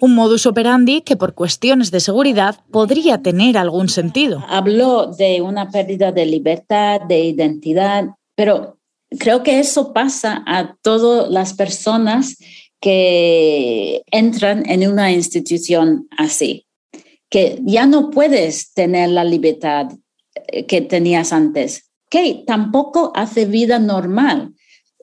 Un 0.02 0.16
modus 0.16 0.46
operandi 0.46 1.02
que 1.02 1.16
por 1.16 1.34
cuestiones 1.34 1.92
de 1.92 2.00
seguridad 2.00 2.64
podría 2.72 3.22
tener 3.22 3.58
algún 3.58 3.90
sentido. 3.90 4.44
Habló 4.48 5.08
de 5.08 5.42
una 5.42 5.70
pérdida 5.70 6.12
de 6.12 6.26
libertad, 6.26 7.02
de 7.02 7.20
identidad, 7.24 8.10
pero 8.36 8.78
creo 9.18 9.44
que 9.44 9.60
eso 9.60 9.94
pasa 9.94 10.44
a 10.46 10.76
todas 10.82 11.30
las 11.30 11.54
personas 11.54 12.38
que 12.80 14.04
entran 14.12 14.70
en 14.70 14.88
una 14.90 15.12
institución 15.12 16.08
así, 16.18 16.66
que 17.30 17.60
ya 17.64 17.86
no 17.86 18.10
puedes 18.10 18.74
tener 18.74 19.10
la 19.10 19.24
libertad 19.24 19.88
eh, 20.48 20.66
que 20.66 20.82
tenías 20.82 21.34
antes, 21.34 21.90
que 22.10 22.44
tampoco 22.48 23.12
hace 23.16 23.46
vida 23.46 23.80
normal. 23.80 24.54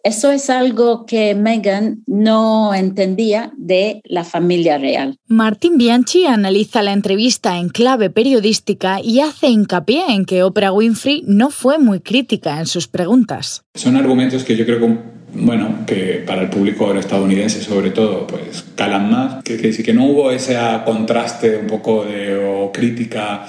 Eso 0.06 0.30
es 0.30 0.50
algo 0.50 1.04
que 1.04 1.34
Meghan 1.34 2.04
no 2.06 2.72
entendía 2.72 3.50
de 3.56 4.02
la 4.04 4.22
familia 4.22 4.78
real. 4.78 5.18
Martín 5.26 5.78
Bianchi 5.78 6.26
analiza 6.26 6.80
la 6.84 6.92
entrevista 6.92 7.58
en 7.58 7.70
clave 7.70 8.08
periodística 8.08 9.00
y 9.02 9.18
hace 9.18 9.48
hincapié 9.48 10.04
en 10.10 10.24
que 10.24 10.44
Oprah 10.44 10.70
Winfrey 10.70 11.24
no 11.26 11.50
fue 11.50 11.80
muy 11.80 11.98
crítica 11.98 12.60
en 12.60 12.66
sus 12.66 12.86
preguntas. 12.86 13.64
Son 13.74 13.96
argumentos 13.96 14.44
que 14.44 14.56
yo 14.56 14.64
creo 14.64 14.78
que 14.78 15.16
bueno, 15.34 15.84
que 15.88 16.22
para 16.24 16.42
el 16.42 16.50
público 16.50 16.94
estadounidense 16.94 17.60
sobre 17.60 17.90
todo, 17.90 18.28
pues 18.28 18.64
calan 18.76 19.10
más, 19.10 19.42
que, 19.42 19.56
que, 19.56 19.72
que 19.72 19.92
no 19.92 20.06
hubo 20.06 20.30
ese 20.30 20.56
contraste 20.84 21.58
un 21.58 21.66
poco 21.66 22.04
de 22.04 22.36
o 22.36 22.70
crítica 22.70 23.44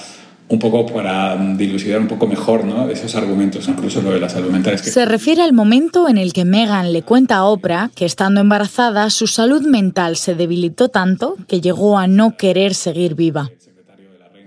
un 0.49 0.59
poco 0.59 0.85
para 0.85 1.35
dilucidar 1.57 1.99
un 1.99 2.07
poco 2.07 2.25
mejor 2.25 2.63
¿no? 2.63 2.89
esos 2.89 3.15
argumentos, 3.15 3.67
incluso 3.67 4.01
lo 4.01 4.11
de 4.11 4.19
la 4.19 4.29
salud 4.29 4.49
mental. 4.49 4.79
Se 4.79 5.05
refiere 5.05 5.41
al 5.41 5.53
momento 5.53 6.07
en 6.07 6.17
el 6.17 6.31
que 6.31 6.45
Meghan 6.45 6.93
le 6.93 7.01
cuenta 7.01 7.37
a 7.37 7.45
Oprah 7.45 7.91
que 7.93 8.05
estando 8.05 8.39
embarazada 8.39 9.09
su 9.09 9.27
salud 9.27 9.63
mental 9.63 10.15
se 10.15 10.35
debilitó 10.35 10.87
tanto 10.89 11.35
que 11.47 11.59
llegó 11.59 11.97
a 11.97 12.07
no 12.07 12.37
querer 12.37 12.73
seguir 12.73 13.15
viva. 13.15 13.51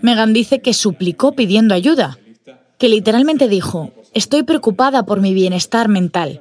Meghan 0.01 0.33
dice 0.33 0.61
que 0.61 0.73
suplicó 0.73 1.33
pidiendo 1.33 1.75
ayuda, 1.75 2.19
que 2.79 2.89
literalmente 2.89 3.49
dijo, 3.49 3.93
estoy 4.15 4.43
preocupada 4.43 5.05
por 5.05 5.21
mi 5.21 5.35
bienestar 5.35 5.89
mental. 5.89 6.41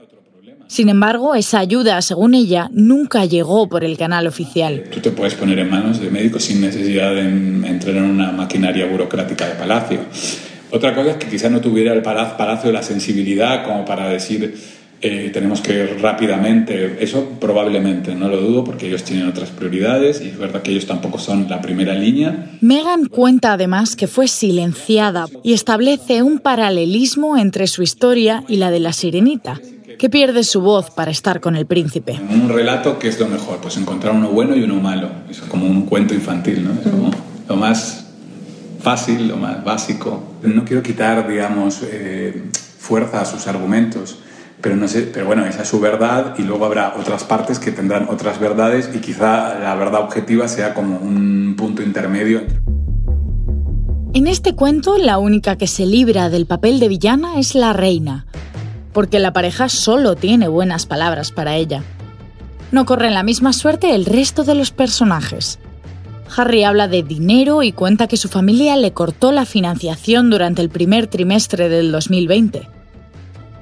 Sin 0.69 0.88
embargo, 0.88 1.33
esa 1.33 1.57
ayuda, 1.57 1.99
según 2.03 2.35
ella, 2.35 2.69
nunca 2.71 3.25
llegó 3.25 3.67
por 3.67 3.83
el 3.83 3.97
canal 3.97 4.27
oficial. 4.27 4.83
Tú 4.91 4.99
te 4.99 5.09
puedes 5.09 5.33
poner 5.33 5.57
en 5.57 5.67
manos 5.67 5.99
de 5.99 6.11
médicos 6.11 6.43
sin 6.43 6.61
necesidad 6.61 7.15
de 7.15 7.21
entrar 7.21 7.95
en 7.95 8.03
una 8.03 8.31
maquinaria 8.31 8.85
burocrática 8.85 9.47
de 9.47 9.55
palacio. 9.55 9.99
Otra 10.69 10.93
cosa 10.93 11.09
es 11.09 11.17
que 11.17 11.27
quizá 11.27 11.49
no 11.49 11.59
tuviera 11.59 11.91
el 11.91 12.03
palacio 12.03 12.71
la 12.71 12.83
sensibilidad 12.83 13.65
como 13.65 13.83
para 13.83 14.09
decir 14.09 14.53
eh, 15.01 15.31
tenemos 15.33 15.61
que 15.61 15.73
ir 15.73 16.01
rápidamente. 16.01 17.03
Eso 17.03 17.27
probablemente, 17.39 18.13
no 18.13 18.27
lo 18.27 18.39
dudo, 18.39 18.63
porque 18.63 18.85
ellos 18.85 19.03
tienen 19.03 19.27
otras 19.27 19.49
prioridades 19.49 20.21
y 20.21 20.27
es 20.27 20.38
verdad 20.38 20.61
que 20.61 20.69
ellos 20.69 20.85
tampoco 20.85 21.17
son 21.17 21.49
la 21.49 21.61
primera 21.61 21.95
línea. 21.95 22.51
Megan 22.61 23.07
cuenta 23.07 23.53
además 23.53 23.95
que 23.95 24.05
fue 24.05 24.27
silenciada 24.27 25.25
y 25.41 25.53
establece 25.53 26.21
un 26.21 26.38
paralelismo 26.38 27.38
entre 27.38 27.65
su 27.65 27.81
historia 27.81 28.43
y 28.47 28.57
la 28.57 28.69
de 28.69 28.81
la 28.81 28.93
sirenita 28.93 29.59
que 29.98 30.10
pierde 30.10 30.43
su 30.43 30.62
voz 30.62 30.91
para 30.91 31.12
estar 31.12 31.39
con 31.39 31.55
el 31.55 31.65
príncipe. 31.65 32.19
Un 32.29 32.50
relato 32.50 33.00
que 33.00 33.08
es 33.08 33.19
lo 33.19 33.27
mejor, 33.27 33.60
pues 33.60 33.77
encontrar 33.77 34.13
uno 34.13 34.29
bueno 34.29 34.55
y 34.55 34.63
uno 34.63 34.75
malo. 34.75 35.10
Es 35.29 35.39
como 35.41 35.65
un 35.65 35.86
cuento 35.86 36.13
infantil, 36.13 36.63
¿no? 36.65 36.74
Es 36.74 36.88
como 36.88 37.12
lo 37.48 37.55
más 37.55 38.05
fácil, 38.81 39.27
lo 39.27 39.38
más 39.38 39.63
básico. 39.63 40.24
No 40.43 40.63
quiero 40.65 40.84
quitar, 40.84 41.27
digamos, 41.27 41.81
eh, 41.84 42.43
fuerza 42.77 43.22
a 43.22 43.25
sus 43.25 43.48
argumentos, 43.48 44.19
pero, 44.62 44.75
no 44.75 44.88
sé, 44.88 45.03
pero 45.03 45.25
bueno, 45.25 45.46
esa 45.46 45.63
es 45.63 45.69
su 45.69 45.79
verdad 45.79 46.36
y 46.38 46.43
luego 46.43 46.65
habrá 46.65 46.96
otras 47.00 47.24
partes 47.24 47.60
que 47.60 47.72
tendrán 47.72 48.08
otras 48.10 48.39
verdades 48.39 48.89
y 48.93 49.00
quizá 49.00 49.58
la 49.60 49.75
verdad 49.75 50.01
objetiva 50.01 50.48
sea 50.48 50.74
como 50.74 50.98
un 50.98 51.55
punto 51.58 51.81
intermedio. 51.81 52.41
En 54.13 54.27
este 54.27 54.55
cuento, 54.55 54.98
la 54.98 55.17
única 55.17 55.55
que 55.55 55.67
se 55.67 55.86
libra 55.86 56.29
del 56.29 56.46
papel 56.46 56.79
de 56.79 56.88
villana 56.88 57.39
es 57.39 57.53
la 57.53 57.74
reina, 57.74 58.25
porque 58.93 59.19
la 59.19 59.34
pareja 59.34 59.69
solo 59.69 60.15
tiene 60.15 60.48
buenas 60.48 60.86
palabras 60.86 61.31
para 61.31 61.55
ella. 61.55 61.84
No 62.72 62.86
corren 62.86 63.13
la 63.13 63.24
misma 63.24 63.53
suerte 63.53 63.96
el 63.96 64.05
resto 64.05 64.43
de 64.43 64.55
los 64.55 64.72
personajes. 64.72 65.60
Harry 66.36 66.63
habla 66.63 66.88
de 66.88 67.01
dinero 67.01 67.63
y 67.63 67.72
cuenta 67.72 68.08
que 68.08 68.17
su 68.17 68.29
familia 68.29 68.75
le 68.75 68.93
cortó 68.93 69.31
la 69.31 69.46
financiación 69.46 70.29
durante 70.29 70.62
el 70.62 70.69
primer 70.69 71.08
trimestre 71.08 71.69
del 71.69 71.91
2020. 71.91 72.67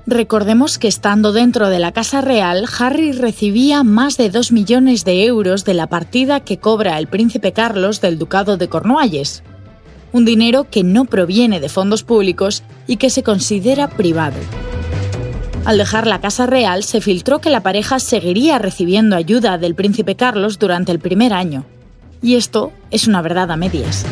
Recordemos 0.06 0.78
que 0.78 0.88
estando 0.88 1.34
dentro 1.34 1.70
de 1.70 1.80
la 1.80 1.92
Casa 1.92 2.22
Real, 2.22 2.66
Harry 2.80 3.12
recibía 3.12 3.84
más 3.84 4.16
de 4.18 4.30
2 4.30 4.54
millones 4.54 5.04
de 5.04 5.26
euros 5.26 5.66
de 5.66 5.74
la 5.74 5.88
partida 5.88 6.40
que 6.40 6.60
cobra 6.60 6.98
el 6.98 7.08
príncipe 7.08 7.52
Carlos 7.52 8.00
del 8.00 8.18
Ducado 8.18 8.56
de 8.56 8.70
Cornualles. 8.70 9.44
Un 10.14 10.24
dinero 10.24 10.68
que 10.70 10.84
no 10.84 11.06
proviene 11.06 11.60
de 11.60 11.68
fondos 11.68 12.04
públicos 12.04 12.64
y 12.88 12.96
que 12.96 13.10
se 13.10 13.24
considera 13.24 13.90
privado. 13.90 14.38
Al 15.68 15.78
dejar 15.78 16.08
la 16.08 16.22
Casa 16.22 16.46
Real, 16.46 16.82
se 16.82 17.02
filtró 17.02 17.42
que 17.42 17.50
la 17.50 17.60
pareja 17.60 18.00
seguiría 18.00 18.58
recibiendo 18.58 19.18
ayuda 19.18 19.58
del 19.58 19.76
príncipe 19.76 20.16
Carlos 20.16 20.60
durante 20.60 20.94
el 20.94 21.00
primer 21.00 21.34
año. 21.34 21.66
Y 22.22 22.36
esto 22.36 22.72
es 22.90 23.06
una 23.06 23.22
verdad 23.22 23.52
a 23.52 23.58
medias. 23.58 24.06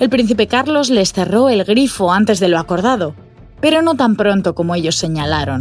El 0.00 0.10
príncipe 0.10 0.48
Carlos 0.48 0.90
les 0.90 1.12
cerró 1.12 1.48
el 1.48 1.62
grifo 1.62 2.12
antes 2.12 2.40
de 2.40 2.48
lo 2.48 2.58
acordado, 2.58 3.14
pero 3.60 3.82
no 3.82 3.94
tan 3.94 4.16
pronto 4.16 4.56
como 4.56 4.74
ellos 4.74 4.96
señalaron. 4.96 5.60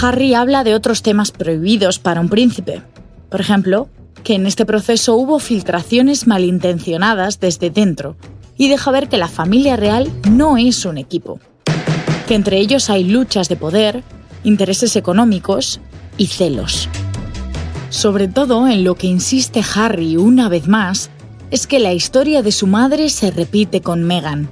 Harry 0.00 0.32
habla 0.32 0.64
de 0.64 0.74
otros 0.74 1.02
temas 1.02 1.30
prohibidos 1.30 1.98
para 1.98 2.22
un 2.22 2.30
príncipe. 2.30 2.80
Por 3.28 3.42
ejemplo, 3.42 3.90
que 4.22 4.36
en 4.36 4.46
este 4.46 4.64
proceso 4.64 5.14
hubo 5.16 5.38
filtraciones 5.40 6.26
malintencionadas 6.26 7.38
desde 7.38 7.68
dentro 7.68 8.16
y 8.56 8.70
deja 8.70 8.90
ver 8.92 9.10
que 9.10 9.18
la 9.18 9.28
familia 9.28 9.76
real 9.76 10.10
no 10.30 10.56
es 10.56 10.86
un 10.86 10.96
equipo, 10.96 11.38
que 12.26 12.34
entre 12.34 12.58
ellos 12.58 12.90
hay 12.90 13.04
luchas 13.04 13.48
de 13.48 13.56
poder, 13.56 14.02
intereses 14.42 14.96
económicos 14.96 15.80
y 16.16 16.26
celos. 16.28 16.88
Sobre 17.90 18.28
todo 18.28 18.66
en 18.66 18.84
lo 18.84 18.94
que 18.96 19.06
insiste 19.06 19.62
Harry 19.74 20.16
una 20.16 20.48
vez 20.48 20.66
más, 20.68 21.10
es 21.50 21.66
que 21.66 21.78
la 21.78 21.92
historia 21.92 22.42
de 22.42 22.52
su 22.52 22.66
madre 22.66 23.08
se 23.08 23.30
repite 23.30 23.80
con 23.80 24.02
Meghan, 24.02 24.48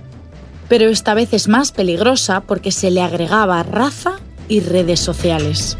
pero 0.68 0.88
esta 0.88 1.14
vez 1.14 1.32
es 1.32 1.48
más 1.48 1.72
peligrosa 1.72 2.40
porque 2.40 2.70
se 2.70 2.90
le 2.90 3.02
agregaba 3.02 3.62
raza 3.62 4.20
y 4.48 4.60
redes 4.60 5.00
sociales. 5.00 5.76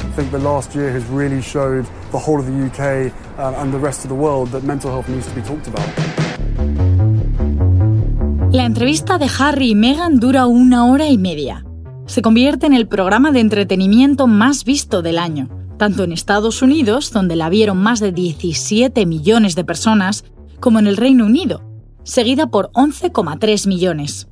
La 8.51 8.67
entrevista 8.67 9.19
de 9.19 9.31
Harry 9.39 9.71
y 9.71 9.75
Meghan 9.75 10.21
dura 10.21 10.47
una 10.47 10.85
hora 10.87 11.07
y 11.09 11.17
media. 11.17 11.65
Se 12.07 12.21
convierte 12.21 12.67
en 12.67 12.75
el 12.75 12.89
programa 12.89 13.31
de 13.31 13.41
entretenimiento 13.41 14.27
más 14.27 14.65
visto 14.65 15.03
del 15.03 15.19
año, 15.19 15.49
tanto 15.79 16.03
en 16.03 16.13
Estados 16.13 16.61
Unidos, 16.61 17.13
donde 17.13 17.37
la 17.37 17.49
vieron 17.49 17.79
más 17.79 18.01
de 18.01 18.13
17 18.13 19.07
millones 19.07 19.55
de 19.55 19.65
personas, 19.65 20.25
como 20.61 20.79
en 20.79 20.87
el 20.87 20.97
Reino 20.97 21.25
Unido, 21.25 21.63
seguida 22.03 22.49
por 22.49 22.71
11,3 22.73 23.69
millones. 23.69 24.29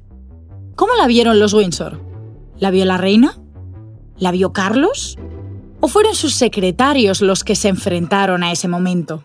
¿Cómo 0.75 0.95
la 0.95 1.07
vieron 1.07 1.39
los 1.39 1.55
Windsor? 1.55 2.01
¿La 2.59 2.71
vio 2.71 2.85
la 2.85 2.99
reina? 2.99 3.39
¿La 4.19 4.33
vio 4.33 4.53
Carlos? 4.53 5.17
¿O 5.81 5.89
fueron 5.89 6.15
sus 6.15 6.35
secretarios 6.35 7.23
los 7.23 7.45
que 7.45 7.55
se 7.55 7.69
enfrentaron 7.69 8.43
a 8.43 8.53
ese 8.53 8.69
momento? 8.69 9.25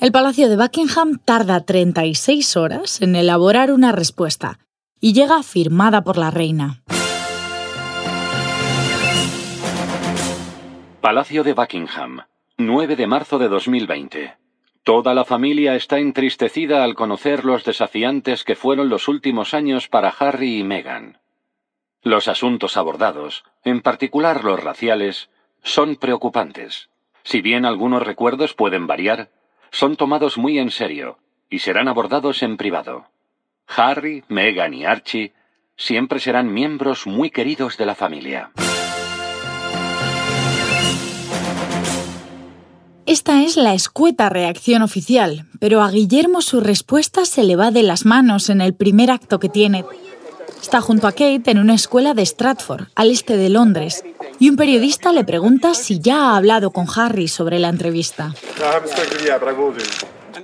El 0.00 0.12
Palacio 0.12 0.48
de 0.48 0.56
Buckingham 0.56 1.18
tarda 1.24 1.60
36 1.60 2.56
horas 2.56 3.02
en 3.02 3.16
elaborar 3.16 3.70
una 3.72 3.92
respuesta 3.92 4.58
y 5.00 5.12
llega 5.12 5.42
firmada 5.42 6.02
por 6.02 6.16
la 6.16 6.30
reina. 6.30 6.82
Palacio 11.00 11.44
de 11.44 11.52
Buckingham, 11.52 12.22
9 12.56 12.96
de 12.96 13.06
marzo 13.06 13.38
de 13.38 13.48
2020. 13.48 14.36
Toda 14.82 15.14
la 15.14 15.24
familia 15.24 15.74
está 15.74 15.98
entristecida 15.98 16.82
al 16.82 16.94
conocer 16.94 17.44
los 17.44 17.64
desafiantes 17.64 18.42
que 18.42 18.56
fueron 18.56 18.88
los 18.88 19.06
últimos 19.06 19.54
años 19.54 19.88
para 19.88 20.08
Harry 20.08 20.58
y 20.58 20.64
Meghan. 20.64 21.18
Los 22.02 22.26
asuntos 22.26 22.76
abordados, 22.76 23.44
en 23.64 23.80
particular 23.82 24.44
los 24.44 24.62
raciales, 24.62 25.30
son 25.62 25.96
preocupantes. 25.96 26.88
Si 27.22 27.42
bien 27.42 27.66
algunos 27.66 28.02
recuerdos 28.02 28.54
pueden 28.54 28.86
variar, 28.86 29.30
son 29.70 29.96
tomados 29.96 30.38
muy 30.38 30.58
en 30.58 30.70
serio 30.70 31.18
y 31.50 31.58
serán 31.58 31.88
abordados 31.88 32.42
en 32.42 32.56
privado. 32.56 33.06
Harry, 33.76 34.24
Meghan 34.28 34.74
y 34.74 34.84
Archie 34.84 35.32
siempre 35.76 36.18
serán 36.18 36.52
miembros 36.52 37.06
muy 37.06 37.30
queridos 37.30 37.76
de 37.76 37.86
la 37.86 37.94
familia. 37.94 38.50
Esta 43.06 43.42
es 43.42 43.56
la 43.56 43.72
escueta 43.72 44.28
reacción 44.28 44.82
oficial, 44.82 45.46
pero 45.60 45.82
a 45.82 45.90
Guillermo 45.90 46.42
su 46.42 46.60
respuesta 46.60 47.24
se 47.24 47.42
le 47.42 47.56
va 47.56 47.70
de 47.70 47.82
las 47.82 48.04
manos 48.04 48.50
en 48.50 48.60
el 48.60 48.74
primer 48.74 49.10
acto 49.10 49.38
que 49.38 49.48
tiene. 49.48 49.84
Está 50.60 50.82
junto 50.82 51.06
a 51.06 51.12
Kate 51.12 51.50
en 51.50 51.58
una 51.58 51.74
escuela 51.74 52.12
de 52.12 52.26
Stratford, 52.26 52.88
al 52.94 53.10
este 53.10 53.38
de 53.38 53.48
Londres, 53.48 54.04
y 54.38 54.50
un 54.50 54.56
periodista 54.56 55.12
le 55.12 55.24
pregunta 55.24 55.72
si 55.72 56.00
ya 56.00 56.32
ha 56.32 56.36
hablado 56.36 56.70
con 56.70 56.86
Harry 56.94 57.28
sobre 57.28 57.58
la 57.58 57.68
entrevista. 57.68 58.34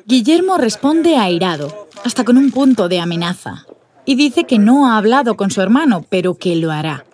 Guillermo 0.07 0.59
responde 0.59 1.17
airado, 1.17 1.89
hasta 2.05 2.25
con 2.25 2.37
un 2.37 2.51
punto 2.51 2.91
de 2.91 3.01
amenaza, 3.01 3.65
y 4.05 4.17
dice 4.17 4.45
que 4.45 4.59
no 4.59 4.87
ha 4.87 4.99
hablado 4.99 5.35
con 5.35 5.51
su 5.51 5.63
hermano, 5.63 6.05
pero 6.11 6.35
que 6.35 6.57
lo 6.57 6.71
hará. 6.71 7.07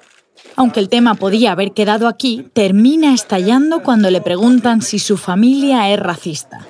Aunque 0.57 0.81
el 0.81 0.89
tema 0.89 1.15
podía 1.15 1.53
haber 1.53 1.71
quedado 1.71 2.09
aquí, 2.09 2.49
termina 2.53 3.15
estallando 3.15 3.85
cuando 3.85 4.11
le 4.11 4.21
preguntan 4.21 4.83
si 4.83 4.99
su 4.99 5.17
familia 5.17 5.89
es 5.91 6.01
racista. 6.01 6.67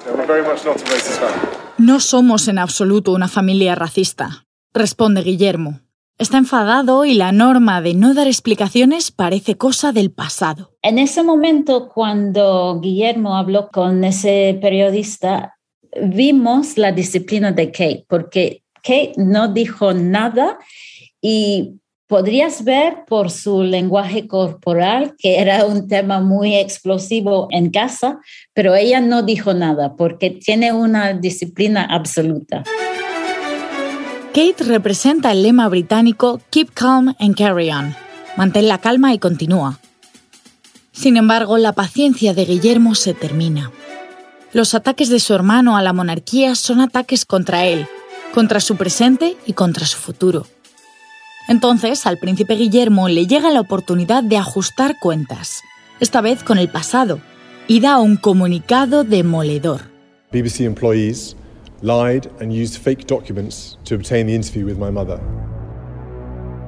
No 1.78 2.00
somos 2.00 2.48
en 2.48 2.58
absoluto 2.58 3.12
una 3.12 3.28
familia 3.28 3.74
racista, 3.74 4.44
responde 4.74 5.22
Guillermo. 5.22 5.80
Está 6.18 6.36
enfadado 6.36 7.06
y 7.06 7.14
la 7.14 7.32
norma 7.32 7.80
de 7.80 7.94
no 7.94 8.12
dar 8.12 8.26
explicaciones 8.26 9.10
parece 9.10 9.56
cosa 9.56 9.92
del 9.92 10.10
pasado. 10.10 10.76
En 10.82 10.98
ese 10.98 11.22
momento, 11.22 11.88
cuando 11.88 12.78
Guillermo 12.78 13.38
habló 13.38 13.70
con 13.70 14.04
ese 14.04 14.58
periodista, 14.60 15.54
vimos 16.02 16.76
la 16.76 16.92
disciplina 16.92 17.52
de 17.52 17.70
Kate, 17.70 18.04
porque 18.08 18.62
Kate 18.82 19.14
no 19.16 19.48
dijo 19.48 19.92
nada 19.92 20.58
y 21.20 21.80
podrías 22.06 22.64
ver 22.64 23.04
por 23.06 23.30
su 23.30 23.62
lenguaje 23.62 24.26
corporal 24.26 25.14
que 25.16 25.38
era 25.38 25.64
un 25.64 25.86
tema 25.86 26.20
muy 26.20 26.56
explosivo 26.56 27.46
en 27.50 27.70
casa, 27.70 28.18
pero 28.52 28.74
ella 28.74 29.00
no 29.00 29.22
dijo 29.22 29.54
nada 29.54 29.94
porque 29.96 30.30
tiene 30.30 30.72
una 30.72 31.12
disciplina 31.12 31.84
absoluta. 31.84 32.64
Kate 34.34 34.64
representa 34.64 35.32
el 35.32 35.42
lema 35.42 35.68
británico 35.68 36.40
Keep 36.50 36.72
calm 36.74 37.14
and 37.18 37.36
carry 37.36 37.70
on. 37.70 37.94
Mantén 38.36 38.68
la 38.68 38.78
calma 38.78 39.12
y 39.12 39.18
continúa. 39.18 39.80
Sin 40.92 41.16
embargo, 41.16 41.58
la 41.58 41.72
paciencia 41.72 42.34
de 42.34 42.44
Guillermo 42.44 42.94
se 42.94 43.14
termina. 43.14 43.70
Los 44.52 44.74
ataques 44.74 45.08
de 45.10 45.20
su 45.20 45.32
hermano 45.32 45.76
a 45.76 45.82
la 45.82 45.92
monarquía 45.92 46.56
son 46.56 46.80
ataques 46.80 47.24
contra 47.24 47.66
él, 47.66 47.86
contra 48.34 48.58
su 48.58 48.76
presente 48.76 49.36
y 49.46 49.52
contra 49.52 49.86
su 49.86 49.96
futuro. 49.96 50.46
Entonces, 51.46 52.04
al 52.04 52.18
príncipe 52.18 52.56
Guillermo 52.56 53.08
le 53.08 53.26
llega 53.26 53.50
la 53.50 53.60
oportunidad 53.60 54.24
de 54.24 54.36
ajustar 54.36 54.96
cuentas, 55.00 55.62
esta 56.00 56.20
vez 56.20 56.42
con 56.42 56.58
el 56.58 56.68
pasado, 56.68 57.20
y 57.68 57.78
da 57.78 57.98
un 57.98 58.16
comunicado 58.16 59.04
demoledor. 59.04 59.82
BBC 60.32 60.62
employees 60.62 61.36
lied 61.82 62.26
and 62.40 62.52
used 62.52 62.76
fake 62.80 63.06
documents 63.06 63.78
to 63.84 63.94
obtain 63.94 64.26
the 64.26 64.34
interview 64.34 64.66
with 64.66 64.78
my 64.78 64.90
mother. 64.90 65.20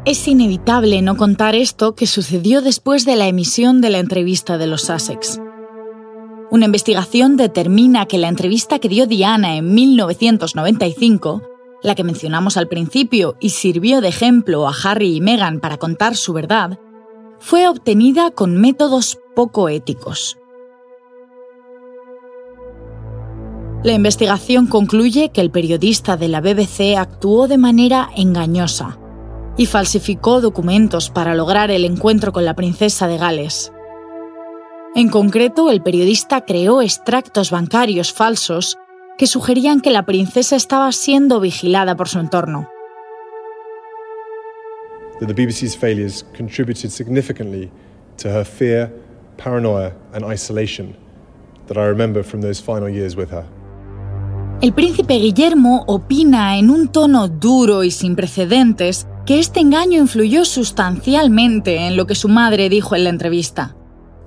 Es 0.04 0.26
inevitable 0.26 1.02
no 1.02 1.16
contar 1.16 1.54
esto 1.54 1.94
que 1.94 2.06
sucedió 2.06 2.60
después 2.60 3.04
de 3.04 3.16
la 3.16 3.26
emisión 3.26 3.80
de 3.80 3.90
la 3.90 3.98
entrevista 3.98 4.58
de 4.58 4.66
los 4.66 4.82
Sussex. 4.82 5.40
Una 6.52 6.66
investigación 6.66 7.38
determina 7.38 8.04
que 8.04 8.18
la 8.18 8.28
entrevista 8.28 8.78
que 8.78 8.90
dio 8.90 9.06
Diana 9.06 9.56
en 9.56 9.72
1995, 9.72 11.40
la 11.82 11.94
que 11.94 12.04
mencionamos 12.04 12.58
al 12.58 12.68
principio 12.68 13.36
y 13.40 13.48
sirvió 13.48 14.02
de 14.02 14.08
ejemplo 14.08 14.68
a 14.68 14.74
Harry 14.84 15.16
y 15.16 15.22
Meghan 15.22 15.60
para 15.60 15.78
contar 15.78 16.14
su 16.14 16.34
verdad, 16.34 16.78
fue 17.38 17.68
obtenida 17.68 18.32
con 18.32 18.60
métodos 18.60 19.18
poco 19.34 19.70
éticos. 19.70 20.36
La 23.82 23.94
investigación 23.94 24.66
concluye 24.66 25.30
que 25.30 25.40
el 25.40 25.50
periodista 25.50 26.18
de 26.18 26.28
la 26.28 26.42
BBC 26.42 26.98
actuó 26.98 27.48
de 27.48 27.56
manera 27.56 28.10
engañosa 28.14 28.98
y 29.56 29.64
falsificó 29.64 30.42
documentos 30.42 31.08
para 31.08 31.34
lograr 31.34 31.70
el 31.70 31.86
encuentro 31.86 32.30
con 32.30 32.44
la 32.44 32.54
princesa 32.54 33.08
de 33.08 33.16
Gales. 33.16 33.72
En 34.94 35.08
concreto, 35.08 35.70
el 35.70 35.82
periodista 35.82 36.42
creó 36.42 36.82
extractos 36.82 37.50
bancarios 37.50 38.12
falsos 38.12 38.76
que 39.16 39.26
sugerían 39.26 39.80
que 39.80 39.90
la 39.90 40.04
princesa 40.04 40.54
estaba 40.54 40.92
siendo 40.92 41.40
vigilada 41.40 41.96
por 41.96 42.08
su 42.08 42.18
entorno. 42.18 42.68
The 45.18 45.32
BBC's 45.32 45.78
failures 45.78 46.26
contributed 46.36 46.90
significantly 46.90 47.70
to 48.18 48.28
her 48.28 48.44
fear, 48.44 48.92
paranoia 49.42 49.94
and 50.12 50.30
isolation 50.30 50.94
that 51.68 51.78
I 51.78 51.88
remember 51.88 52.22
from 52.22 52.42
those 52.42 52.60
final 52.60 52.90
years 52.90 53.16
with 53.16 53.30
her. 53.30 53.46
El 54.60 54.74
príncipe 54.74 55.14
Guillermo 55.14 55.84
opina 55.86 56.58
en 56.58 56.68
un 56.68 56.88
tono 56.88 57.28
duro 57.28 57.82
y 57.82 57.90
sin 57.90 58.14
precedentes 58.14 59.06
que 59.24 59.38
este 59.38 59.60
engaño 59.60 59.98
influyó 60.00 60.44
sustancialmente 60.44 61.86
en 61.86 61.96
lo 61.96 62.06
que 62.06 62.14
su 62.14 62.28
madre 62.28 62.68
dijo 62.68 62.94
en 62.94 63.04
la 63.04 63.10
entrevista. 63.10 63.74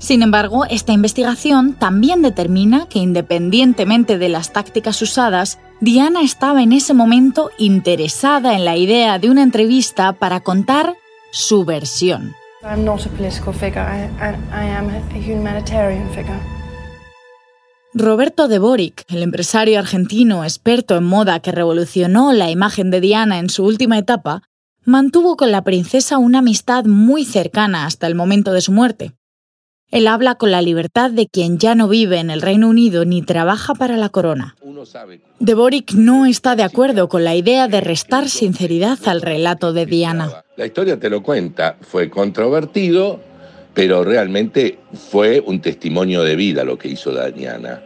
Sin 0.05 0.21
embargo, 0.21 0.65
esta 0.69 0.93
investigación 0.93 1.73
también 1.73 2.21
determina 2.21 2.87
que 2.87 2.99
independientemente 2.99 4.19
de 4.19 4.29
las 4.29 4.53
tácticas 4.53 5.01
usadas, 5.01 5.57
Diana 5.81 6.21
estaba 6.21 6.61
en 6.61 6.73
ese 6.73 6.93
momento 6.93 7.49
interesada 7.57 8.53
en 8.53 8.65
la 8.65 8.77
idea 8.77 9.17
de 9.17 9.31
una 9.31 9.41
entrevista 9.41 10.13
para 10.13 10.41
contar 10.41 10.93
su 11.31 11.65
versión. 11.65 12.35
Roberto 17.95 18.47
de 18.47 18.59
Boric, 18.59 19.05
el 19.07 19.23
empresario 19.23 19.79
argentino 19.79 20.43
experto 20.43 20.97
en 20.97 21.05
moda 21.05 21.39
que 21.39 21.51
revolucionó 21.51 22.31
la 22.31 22.51
imagen 22.51 22.91
de 22.91 23.01
Diana 23.01 23.39
en 23.39 23.49
su 23.49 23.65
última 23.65 23.97
etapa, 23.97 24.43
mantuvo 24.83 25.35
con 25.35 25.51
la 25.51 25.63
princesa 25.63 26.19
una 26.19 26.39
amistad 26.39 26.85
muy 26.85 27.25
cercana 27.25 27.87
hasta 27.87 28.05
el 28.05 28.13
momento 28.13 28.53
de 28.53 28.61
su 28.61 28.71
muerte. 28.71 29.15
Él 29.91 30.07
habla 30.07 30.35
con 30.35 30.51
la 30.51 30.61
libertad 30.61 31.11
de 31.11 31.27
quien 31.27 31.57
ya 31.57 31.75
no 31.75 31.87
vive 31.87 32.19
en 32.19 32.29
el 32.29 32.41
Reino 32.41 32.67
Unido 32.67 33.05
ni 33.05 33.21
trabaja 33.21 33.75
para 33.75 33.97
la 33.97 34.09
corona. 34.09 34.55
Dvorik 35.39 35.93
no 35.93 36.25
está 36.25 36.55
de 36.55 36.63
acuerdo 36.63 37.07
con 37.07 37.23
la 37.23 37.35
idea 37.35 37.67
de 37.67 37.81
restar 37.81 38.29
sinceridad 38.29 38.97
al 39.05 39.21
relato 39.21 39.73
de 39.73 39.85
Diana. 39.85 40.43
La 40.57 40.65
historia 40.65 40.99
te 40.99 41.09
lo 41.09 41.21
cuenta, 41.21 41.77
fue 41.81 42.09
controvertido, 42.09 43.19
pero 43.73 44.03
realmente 44.03 44.79
fue 44.93 45.41
un 45.45 45.61
testimonio 45.61 46.23
de 46.23 46.35
vida 46.35 46.63
lo 46.63 46.77
que 46.77 46.89
hizo 46.89 47.13
Diana. 47.31 47.81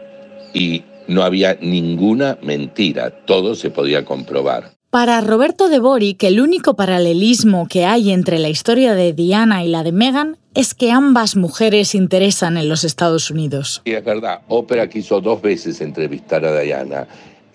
Y 0.54 0.84
no 1.06 1.22
había 1.22 1.58
ninguna 1.60 2.38
mentira, 2.42 3.10
todo 3.26 3.54
se 3.54 3.70
podía 3.70 4.04
comprobar. 4.04 4.79
Para 4.90 5.20
Roberto 5.20 5.68
de 5.68 5.78
Boric, 5.78 6.24
el 6.24 6.40
único 6.40 6.74
paralelismo 6.74 7.68
que 7.68 7.84
hay 7.84 8.10
entre 8.10 8.40
la 8.40 8.48
historia 8.48 8.92
de 8.94 9.12
Diana 9.12 9.64
y 9.64 9.68
la 9.68 9.84
de 9.84 9.92
Meghan 9.92 10.36
es 10.52 10.74
que 10.74 10.90
ambas 10.90 11.36
mujeres 11.36 11.94
interesan 11.94 12.56
en 12.56 12.68
los 12.68 12.82
Estados 12.82 13.30
Unidos. 13.30 13.82
Y 13.84 13.92
es 13.92 14.04
verdad, 14.04 14.40
Oprah 14.48 14.88
quiso 14.88 15.20
dos 15.20 15.40
veces 15.40 15.80
entrevistar 15.80 16.44
a 16.44 16.60
Diana 16.60 17.06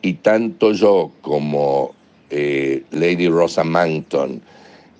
y 0.01 0.13
tanto 0.13 0.71
yo 0.71 1.11
como 1.19 1.93
eh, 2.29 2.83
Lady 2.91 3.27
Rosa 3.27 3.65
Manton 3.65 4.41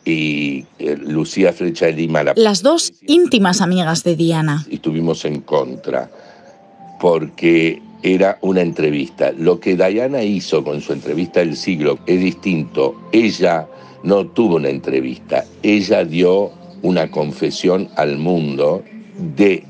y 0.04 0.66
eh, 0.78 0.98
Lucía 0.98 1.54
Flecha 1.54 1.86
de 1.86 1.94
Lima, 1.94 2.22
las 2.36 2.62
dos 2.62 2.92
íntimas 3.08 3.62
amigas 3.62 4.04
de 4.04 4.18
Diana, 4.18 4.66
estuvimos 4.70 5.24
en 5.24 5.40
contra 5.40 6.12
porque 7.00 7.82
era 8.04 8.38
una 8.42 8.62
entrevista. 8.62 9.32
Lo 9.32 9.60
que 9.60 9.76
Diana 9.76 10.22
hizo 10.24 10.64
con 10.64 10.82
su 10.82 10.94
entrevista 10.94 11.40
del 11.40 11.56
siglo 11.56 12.00
es 12.06 12.20
distinto. 12.20 12.96
Ella 13.12 13.68
no 14.04 14.28
tuvo 14.28 14.58
una 14.58 14.70
entrevista, 14.70 15.44
ella 15.64 16.06
dio 16.06 16.52
una 16.84 17.10
confesión 17.10 17.90
al 17.96 18.18
mundo 18.18 18.84
de 19.36 19.64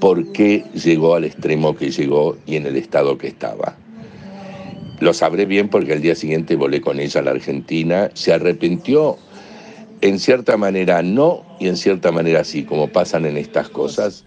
por 0.00 0.32
qué 0.32 0.64
llegó 0.74 1.14
al 1.14 1.24
extremo 1.24 1.76
que 1.76 1.90
llegó 1.90 2.36
y 2.46 2.56
en 2.56 2.66
el 2.66 2.76
estado 2.76 3.16
que 3.16 3.28
estaba. 3.28 3.76
Lo 5.00 5.14
sabré 5.14 5.46
bien 5.46 5.68
porque 5.68 5.92
al 5.92 6.02
día 6.02 6.16
siguiente 6.16 6.56
volé 6.56 6.80
con 6.80 6.98
ella 6.98 7.20
a 7.20 7.22
la 7.22 7.30
Argentina, 7.30 8.10
se 8.14 8.32
arrepintió 8.32 9.16
en 10.00 10.18
cierta 10.18 10.56
manera 10.56 11.02
no 11.02 11.44
y 11.60 11.68
en 11.68 11.76
cierta 11.76 12.12
manera 12.12 12.44
sí, 12.44 12.64
como 12.64 12.88
pasan 12.88 13.26
en 13.26 13.36
estas 13.36 13.68
cosas. 13.68 14.24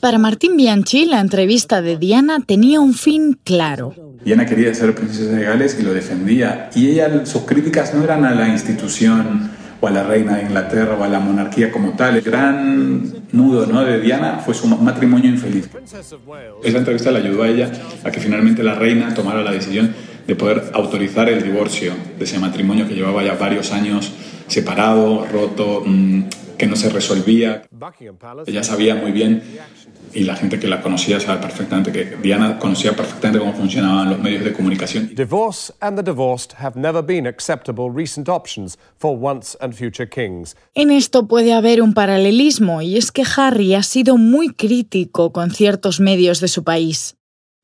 Para 0.00 0.18
Martín 0.18 0.56
Bianchi, 0.56 1.04
la 1.04 1.20
entrevista 1.20 1.82
de 1.82 1.96
Diana 1.96 2.40
tenía 2.40 2.80
un 2.80 2.94
fin 2.94 3.38
claro. 3.44 3.94
Diana 4.24 4.46
quería 4.46 4.74
ser 4.74 4.94
princesa 4.94 5.32
de 5.32 5.44
Gales 5.44 5.76
y 5.78 5.82
lo 5.82 5.92
defendía. 5.92 6.70
Y 6.74 6.88
ella, 6.88 7.26
sus 7.26 7.42
críticas 7.42 7.94
no 7.94 8.02
eran 8.02 8.24
a 8.24 8.34
la 8.34 8.48
institución 8.48 9.50
o 9.80 9.86
a 9.86 9.90
la 9.90 10.02
reina 10.02 10.36
de 10.36 10.42
Inglaterra 10.42 10.96
o 10.98 11.04
a 11.04 11.08
la 11.08 11.20
monarquía 11.20 11.70
como 11.70 11.92
tal. 11.92 12.16
El 12.16 12.22
gran 12.22 13.12
nudo 13.32 13.66
¿no? 13.66 13.84
de 13.84 14.00
Diana 14.00 14.38
fue 14.38 14.54
su 14.54 14.66
matrimonio 14.66 15.30
infeliz. 15.30 15.68
Esa 16.64 16.78
entrevista 16.78 17.10
le 17.10 17.18
ayudó 17.18 17.42
a 17.42 17.48
ella 17.48 17.70
a 18.04 18.10
que 18.10 18.20
finalmente 18.20 18.62
la 18.62 18.74
reina 18.74 19.12
tomara 19.14 19.42
la 19.42 19.52
decisión 19.52 19.94
de 20.26 20.34
poder 20.34 20.70
autorizar 20.74 21.28
el 21.28 21.42
divorcio 21.42 21.94
de 22.18 22.24
ese 22.24 22.38
matrimonio 22.38 22.88
que 22.88 22.94
llevaba 22.94 23.22
ya 23.22 23.34
varios 23.34 23.72
años 23.72 24.12
separado, 24.48 25.26
roto, 25.26 25.82
mm, 25.84 26.24
que 26.56 26.66
no 26.66 26.76
se 26.76 26.88
resolvía. 26.88 27.62
Ella 28.46 28.62
sabía 28.62 28.94
muy 28.94 29.12
bien, 29.12 29.42
y 30.14 30.24
la 30.24 30.36
gente 30.36 30.58
que 30.58 30.66
la 30.66 30.80
conocía 30.80 31.20
sabe 31.20 31.40
perfectamente, 31.40 31.92
que 31.92 32.16
Diana 32.16 32.58
conocía 32.58 32.94
perfectamente 32.94 33.38
cómo 33.38 33.52
funcionaban 33.52 34.10
los 34.10 34.18
medios 34.18 34.44
de 34.44 34.52
comunicación. 34.52 35.14
Divorce 35.14 35.72
and 35.80 35.96
the 35.96 36.02
divorced 36.02 36.54
have 36.58 36.78
never 36.78 37.04
been 37.04 37.26
acceptable 37.26 37.90
recent 37.94 38.28
options 38.28 38.78
for 38.96 39.18
once 39.20 39.56
and 39.60 39.74
future 39.74 40.08
kings. 40.08 40.56
En 40.74 40.90
esto 40.90 41.26
puede 41.26 41.52
haber 41.52 41.82
un 41.82 41.92
paralelismo, 41.92 42.80
y 42.80 42.96
es 42.96 43.12
que 43.12 43.24
Harry 43.36 43.74
ha 43.74 43.82
sido 43.82 44.16
muy 44.16 44.48
crítico 44.48 45.32
con 45.32 45.50
ciertos 45.50 46.00
medios 46.00 46.40
de 46.40 46.48
su 46.48 46.64
país 46.64 47.16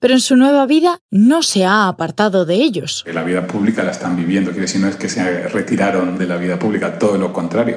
pero 0.03 0.15
en 0.15 0.21
su 0.21 0.35
nueva 0.35 0.67
vida 0.67 0.99
no 1.13 1.45
se 1.45 1.65
ha 1.65 1.87
apartado 1.87 2.45
de 2.45 2.57
ellos. 2.57 3.05
La 3.07 3.23
vida 3.23 3.47
pública 3.47 3.85
la 3.85 3.93
están 3.93 4.17
viviendo, 4.17 4.51
quiere 4.51 4.63
decir, 4.63 4.81
no 4.81 4.89
es 4.89 4.97
que 4.97 5.09
se 5.09 5.47
retiraron 5.47 6.19
de 6.19 6.27
la 6.27 6.39
vida 6.39 6.59
pública, 6.59 6.99
todo 6.99 7.17
lo 7.19 7.33
contrario. 7.33 7.77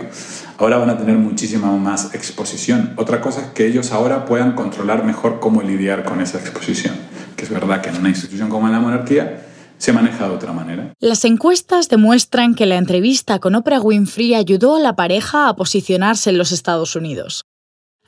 Ahora 0.57 0.79
van 0.79 0.89
a 0.89 0.97
tener 0.97 1.17
muchísima 1.17 1.71
más 1.77 2.15
exposición. 2.15 2.93
Otra 2.97 3.21
cosa 3.21 3.41
es 3.41 3.47
que 3.49 3.67
ellos 3.67 3.91
ahora 3.91 4.25
puedan 4.25 4.53
controlar 4.53 5.05
mejor 5.05 5.39
cómo 5.39 5.61
lidiar 5.61 6.03
con 6.03 6.19
esa 6.19 6.39
exposición, 6.39 6.95
que 7.35 7.43
es 7.43 7.51
verdad 7.51 7.81
que 7.81 7.89
en 7.89 7.97
una 7.97 8.09
institución 8.09 8.49
como 8.49 8.67
la 8.69 8.79
monarquía 8.79 9.45
se 9.77 9.93
maneja 9.93 10.27
de 10.27 10.33
otra 10.33 10.51
manera. 10.51 10.93
Las 10.99 11.25
encuestas 11.25 11.89
demuestran 11.89 12.55
que 12.55 12.65
la 12.65 12.77
entrevista 12.77 13.37
con 13.37 13.53
Oprah 13.53 13.81
Winfrey 13.81 14.33
ayudó 14.33 14.77
a 14.77 14.79
la 14.79 14.95
pareja 14.95 15.47
a 15.47 15.55
posicionarse 15.55 16.31
en 16.31 16.39
los 16.39 16.51
Estados 16.51 16.95
Unidos. 16.95 17.45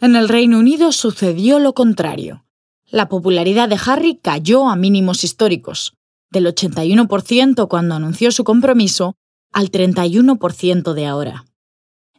En 0.02 0.16
el 0.16 0.28
Reino 0.28 0.58
Unido 0.58 0.92
sucedió 0.92 1.60
lo 1.60 1.76
contrario 1.76 2.47
la 2.90 3.10
popularidad 3.10 3.70
de 3.70 3.80
Harry 3.86 4.20
cayó 4.22 4.70
a 4.70 4.76
mínimos 4.76 5.24
históricos, 5.24 5.94
del 6.32 6.46
81% 6.46 7.68
cuando 7.68 7.96
anunció 7.96 8.32
su 8.32 8.44
compromiso 8.44 9.16
al 9.52 9.72
31% 9.72 10.94
de 10.94 11.06
ahora. 11.06 11.46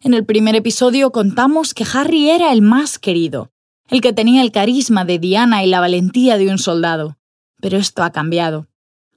En 0.01 0.15
el 0.15 0.25
primer 0.25 0.55
episodio 0.55 1.11
contamos 1.11 1.75
que 1.75 1.87
Harry 1.93 2.31
era 2.31 2.53
el 2.53 2.63
más 2.63 2.99
querido, 2.99 3.51
el 3.89 4.01
que 4.01 4.13
tenía 4.13 4.43
el 4.43 4.53
carisma 4.53 5.05
de 5.05 5.19
Diana 5.19 5.65
y 5.65 5.67
la 5.67 5.81
valentía 5.81 6.37
de 6.39 6.49
un 6.51 6.59
soldado. 6.59 7.17
Pero 7.61 7.79
esto 7.79 8.03
ha 8.03 8.11
cambiado. 8.11 8.69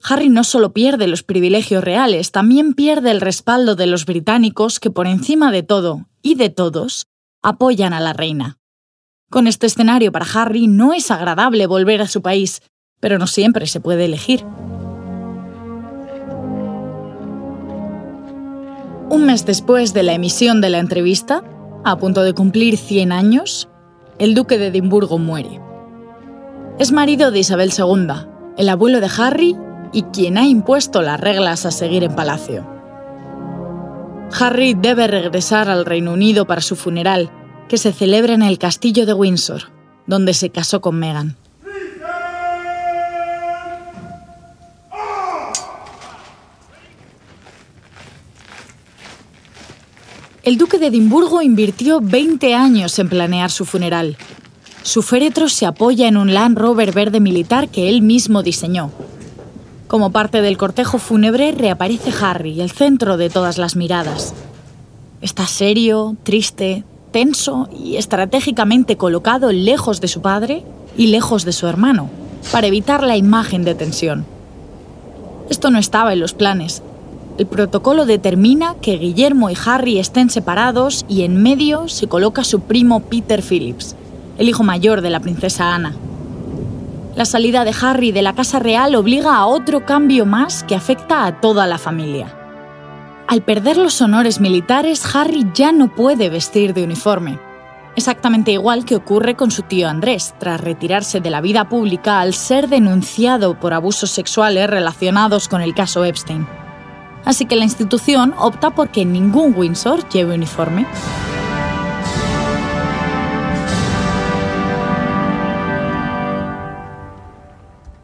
Harry 0.04 0.30
no 0.30 0.44
solo 0.44 0.74
pierde 0.74 1.08
los 1.08 1.22
privilegios 1.22 1.84
reales, 1.84 2.32
también 2.32 2.74
pierde 2.74 3.12
el 3.12 3.22
respaldo 3.22 3.76
de 3.76 3.86
los 3.86 4.06
británicos 4.06 4.80
que 4.80 4.90
por 4.90 5.06
encima 5.06 5.52
de 5.52 5.62
todo 5.62 6.08
y 6.24 6.36
de 6.36 6.50
todos 6.50 7.08
apoyan 7.44 7.94
a 7.94 8.00
la 8.00 8.14
reina. 8.14 8.58
Con 9.32 9.48
este 9.48 9.66
escenario 9.66 10.12
para 10.12 10.26
Harry 10.36 10.68
no 10.68 10.94
es 10.94 11.10
agradable 11.10 11.66
volver 11.66 12.02
a 12.02 12.08
su 12.08 12.22
país, 12.22 12.62
pero 13.00 13.18
no 13.18 13.28
siempre 13.28 13.66
se 13.66 13.80
puede 13.80 14.04
elegir. 14.04 14.44
Un 19.10 19.26
mes 19.26 19.46
después 19.46 19.94
de 19.94 20.04
la 20.04 20.12
emisión 20.12 20.60
de 20.60 20.70
la 20.70 20.80
entrevista, 20.80 21.46
a 21.86 21.98
punto 21.98 22.24
de 22.24 22.34
cumplir 22.34 22.76
100 22.76 23.14
años, 23.14 23.70
el 24.20 24.36
duque 24.36 24.58
de 24.58 24.68
Edimburgo 24.68 25.18
muere. 25.18 25.62
Es 26.78 26.92
marido 26.92 27.32
de 27.32 27.40
Isabel 27.40 27.72
II, 27.76 28.08
el 28.58 28.68
abuelo 28.68 29.00
de 29.00 29.10
Harry 29.18 29.56
y 29.94 30.04
quien 30.04 30.38
ha 30.38 30.46
impuesto 30.46 31.02
las 31.02 31.22
reglas 31.22 31.66
a 31.66 31.72
seguir 31.72 32.04
en 32.04 32.16
palacio. 32.16 32.68
Harry 34.38 34.74
debe 34.74 35.08
regresar 35.08 35.70
al 35.70 35.86
Reino 35.86 36.12
Unido 36.12 36.46
para 36.46 36.60
su 36.60 36.76
funeral, 36.76 37.32
que 37.72 37.78
se 37.78 37.94
celebra 37.94 38.34
en 38.34 38.42
el 38.42 38.58
castillo 38.58 39.06
de 39.06 39.14
Windsor, 39.14 39.70
donde 40.06 40.34
se 40.34 40.50
casó 40.50 40.82
con 40.82 41.00
Meghan. 41.00 41.38
El 50.44 50.58
duque 50.58 50.80
de 50.80 50.88
Edimburgo 50.88 51.42
invirtió 51.42 52.02
20 52.02 52.54
años 52.56 53.00
en 53.00 53.08
planear 53.08 53.50
su 53.50 53.64
funeral. 53.64 54.18
Su 54.84 55.02
féretro 55.02 55.48
se 55.48 55.66
apoya 55.66 56.10
en 56.10 56.18
un 56.18 56.34
Land 56.34 56.58
Rover 56.58 56.92
verde 56.92 57.22
militar 57.22 57.70
que 57.70 57.88
él 57.88 58.02
mismo 58.02 58.44
diseñó. 58.44 58.92
Como 59.88 60.12
parte 60.12 60.42
del 60.42 60.58
cortejo 60.58 61.00
fúnebre 61.00 61.54
reaparece 61.54 62.12
Harry, 62.22 62.60
el 62.60 62.72
centro 62.72 63.16
de 63.16 63.30
todas 63.30 63.58
las 63.58 63.78
miradas. 63.78 64.34
Está 65.22 65.48
serio, 65.48 66.18
triste, 66.24 66.84
tenso 67.12 67.70
y 67.78 67.98
estratégicamente 67.98 68.98
colocado 68.98 69.52
lejos 69.52 70.02
de 70.02 70.08
su 70.08 70.22
padre 70.22 70.64
y 70.98 71.08
lejos 71.08 71.46
de 71.46 71.52
su 71.52 71.68
hermano, 71.68 72.10
para 72.52 72.68
evitar 72.68 73.04
la 73.04 73.18
imagen 73.18 73.64
de 73.64 73.76
tensión. 73.76 74.26
Esto 75.50 75.70
no 75.70 75.80
estaba 75.80 76.14
en 76.14 76.20
los 76.20 76.34
planes. 76.34 76.82
El 77.38 77.46
protocolo 77.46 78.06
determina 78.06 78.76
que 78.82 78.98
Guillermo 78.98 79.50
y 79.50 79.58
Harry 79.66 80.00
estén 80.00 80.30
separados 80.30 81.06
y 81.08 81.24
en 81.24 81.42
medio 81.42 81.88
se 81.88 82.08
coloca 82.08 82.44
su 82.44 82.62
primo 82.62 83.02
Peter 83.02 83.42
Phillips, 83.42 83.96
el 84.38 84.50
hijo 84.50 84.64
mayor 84.64 85.02
de 85.02 85.10
la 85.10 85.20
princesa 85.20 85.74
Ana. 85.74 85.96
La 87.16 87.26
salida 87.26 87.66
de 87.66 87.76
Harry 87.82 88.12
de 88.12 88.22
la 88.22 88.34
Casa 88.34 88.60
Real 88.60 88.96
obliga 88.96 89.36
a 89.36 89.46
otro 89.46 89.86
cambio 89.86 90.26
más 90.26 90.64
que 90.64 90.76
afecta 90.76 91.26
a 91.26 91.42
toda 91.42 91.68
la 91.68 91.78
familia. 91.78 92.41
Al 93.32 93.44
perder 93.44 93.78
los 93.78 94.02
honores 94.02 94.42
militares, 94.42 95.16
Harry 95.16 95.48
ya 95.54 95.72
no 95.72 95.96
puede 95.96 96.30
vestir 96.30 96.74
de 96.74 96.84
uniforme. 96.84 97.40
Exactamente 97.96 98.52
igual 98.52 98.84
que 98.84 98.98
ocurre 98.98 99.36
con 99.36 99.52
su 99.52 99.62
tío 99.62 99.88
Andrés, 99.88 100.36
tras 100.38 100.60
retirarse 100.60 101.22
de 101.22 101.30
la 101.30 101.40
vida 101.40 101.70
pública 101.70 102.20
al 102.20 102.34
ser 102.34 102.68
denunciado 102.68 103.58
por 103.58 103.74
abusos 103.74 104.12
sexuales 104.12 104.70
relacionados 104.70 105.48
con 105.48 105.62
el 105.62 105.74
caso 105.74 106.04
Epstein. 106.04 106.46
Así 107.24 107.46
que 107.46 107.56
la 107.56 107.64
institución 107.64 108.34
opta 108.38 108.72
por 108.72 108.90
que 108.90 109.06
ningún 109.06 109.54
Windsor 109.56 110.10
lleve 110.10 110.36
uniforme. 110.36 110.86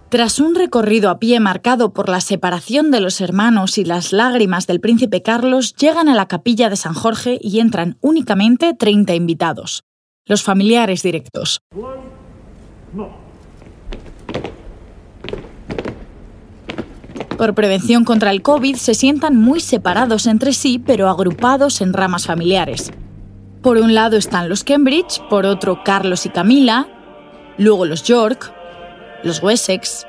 Tras 0.10 0.40
un 0.40 0.56
recorrido 0.56 1.10
a 1.10 1.20
pie 1.20 1.42
marcado 1.42 1.92
por 1.92 2.08
la 2.08 2.22
separación 2.22 2.92
de 2.92 3.02
los 3.02 3.20
hermanos 3.20 3.78
y 3.78 3.84
las 3.84 4.14
lágrimas 4.14 4.66
del 4.66 4.80
príncipe 4.80 5.22
Carlos, 5.22 5.76
llegan 5.76 6.08
a 6.08 6.16
la 6.16 6.30
capilla 6.30 6.70
de 6.70 6.78
San 6.78 6.94
Jorge 6.94 7.38
y 7.42 7.60
entran 7.60 7.98
únicamente 8.00 8.74
30 8.74 9.16
invitados, 9.16 9.84
los 10.26 10.44
familiares 10.44 11.04
directos. 11.04 11.60
Por 17.38 17.54
prevención 17.54 18.06
contra 18.06 18.32
el 18.32 18.42
COVID 18.42 18.78
se 18.78 18.94
sientan 18.94 19.36
muy 19.36 19.60
separados 19.60 20.26
entre 20.26 20.54
sí, 20.54 20.80
pero 20.80 21.10
agrupados 21.10 21.82
en 21.82 21.92
ramas 21.92 22.26
familiares. 22.26 22.94
Por 23.62 23.76
un 23.76 23.94
lado 23.94 24.16
están 24.16 24.48
los 24.48 24.64
Cambridge, 24.64 25.22
por 25.30 25.46
otro 25.46 25.84
Carlos 25.84 26.26
y 26.26 26.30
Camila, 26.30 26.88
luego 27.58 27.86
los 27.86 28.04
York, 28.04 28.54
los 29.24 29.42
Wessex. 29.42 30.06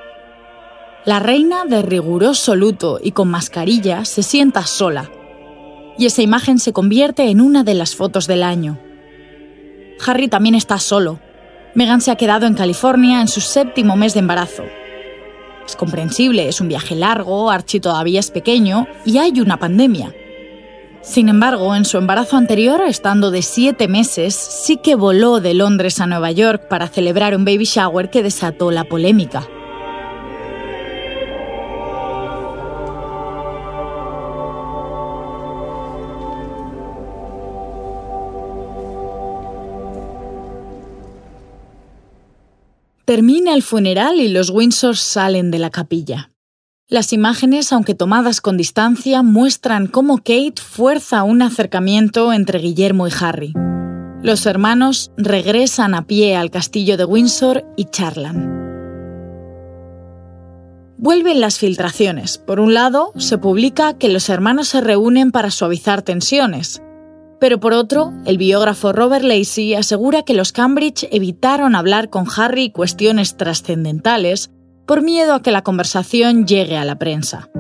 La 1.05 1.21
reina 1.21 1.65
de 1.65 1.83
riguroso 1.83 2.55
luto 2.55 3.01
y 3.03 3.13
con 3.13 3.29
mascarilla 3.29 4.05
se 4.05 4.23
sienta 4.23 4.67
sola, 4.67 5.11
y 5.97 6.07
esa 6.07 6.23
imagen 6.23 6.59
se 6.59 6.73
convierte 6.73 7.31
en 7.31 7.41
una 7.41 7.65
de 7.65 7.75
las 7.75 7.95
fotos 7.95 8.27
del 8.27 8.43
año. 8.43 8.79
Harry 10.07 10.29
también 10.29 10.55
está 10.55 10.79
solo. 10.79 11.21
Meghan 11.75 12.01
se 12.01 12.11
ha 12.11 12.17
quedado 12.17 12.47
en 12.47 12.55
California 12.55 13.21
en 13.21 13.29
su 13.29 13.41
séptimo 13.41 13.97
mes 13.97 14.15
de 14.15 14.21
embarazo. 14.21 14.65
Es 15.67 15.77
comprensible, 15.77 16.49
es 16.49 16.61
un 16.61 16.69
viaje 16.69 16.95
largo, 16.95 17.51
Archie 17.51 17.81
todavía 17.81 18.21
es 18.21 18.31
pequeño 18.31 18.87
y 19.05 19.19
hay 19.19 19.41
una 19.41 19.59
pandemia. 19.59 20.15
Sin 21.09 21.31
embargo, 21.31 21.75
en 21.75 21.87
su 21.87 21.97
embarazo 21.97 22.37
anterior, 22.37 22.83
estando 22.87 23.31
de 23.31 23.41
siete 23.41 23.89
meses, 23.89 24.35
sí 24.35 24.77
que 24.77 24.95
voló 24.95 25.41
de 25.41 25.55
Londres 25.55 26.03
a 26.03 26.07
Nueva 26.07 26.31
York 26.33 26.69
para 26.69 26.87
celebrar 26.87 27.35
un 27.35 27.47
baby 27.47 27.65
shower 27.65 28.11
que 28.11 28.23
desató 28.23 28.71
la 28.71 28.85
polémica. 28.85 29.49
Termina 43.07 43.55
el 43.55 43.63
funeral 43.63 44.21
y 44.21 44.29
los 44.29 44.51
Windsor 44.51 44.99
salen 44.99 45.51
de 45.51 45.59
la 45.59 45.71
capilla. 45.71 46.33
Las 46.91 47.13
imágenes, 47.13 47.71
aunque 47.75 47.95
tomadas 47.95 48.41
con 48.41 48.57
distancia, 48.57 49.23
muestran 49.23 49.89
cómo 49.89 50.17
Kate 50.17 50.55
fuerza 50.57 51.23
un 51.23 51.43
acercamiento 51.43 52.33
entre 52.33 52.61
Guillermo 52.61 53.07
y 53.07 53.11
Harry. 53.21 53.53
Los 54.23 54.47
hermanos 54.47 55.13
regresan 55.19 55.95
a 55.95 56.07
pie 56.07 56.35
al 56.35 56.51
castillo 56.51 56.97
de 56.97 57.05
Windsor 57.05 57.67
y 57.77 57.85
charlan. 57.85 58.57
Vuelven 60.97 61.43
las 61.43 61.59
filtraciones. 61.59 62.39
Por 62.39 62.59
un 62.59 62.73
lado, 62.73 63.13
se 63.17 63.37
publica 63.37 63.99
que 63.99 64.09
los 64.09 64.31
hermanos 64.31 64.69
se 64.69 64.81
reúnen 64.81 65.31
para 65.31 65.51
suavizar 65.51 66.01
tensiones, 66.01 66.81
pero 67.39 67.61
por 67.61 67.75
otro, 67.75 68.15
el 68.25 68.39
biógrafo 68.39 68.95
Robert 68.95 69.27
Lacey 69.27 69.75
asegura 69.75 70.23
que 70.23 70.33
los 70.33 70.53
Cambridge 70.53 71.07
evitaron 71.13 71.77
hablar 71.77 72.09
con 72.09 72.25
Harry 72.35 72.71
cuestiones 72.71 73.37
trascendentales 73.37 74.51
por 74.89 75.03
miedo 75.03 75.35
a 75.35 75.43
que 75.43 75.53
la 75.53 75.63
conversación 75.63 76.47
llegue 76.47 76.79
a 76.79 76.85
la 76.87 76.99
prensa. 76.99 77.51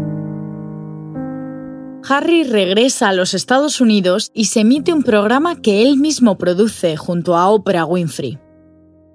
Harry 2.08 2.42
regresa 2.42 3.10
a 3.10 3.12
los 3.12 3.34
Estados 3.34 3.82
Unidos 3.82 4.30
y 4.32 4.46
se 4.46 4.60
emite 4.60 4.94
un 4.94 5.02
programa 5.02 5.60
que 5.60 5.82
él 5.82 5.98
mismo 5.98 6.38
produce 6.38 6.96
junto 6.96 7.36
a 7.36 7.48
Oprah 7.50 7.84
Winfrey. 7.84 8.38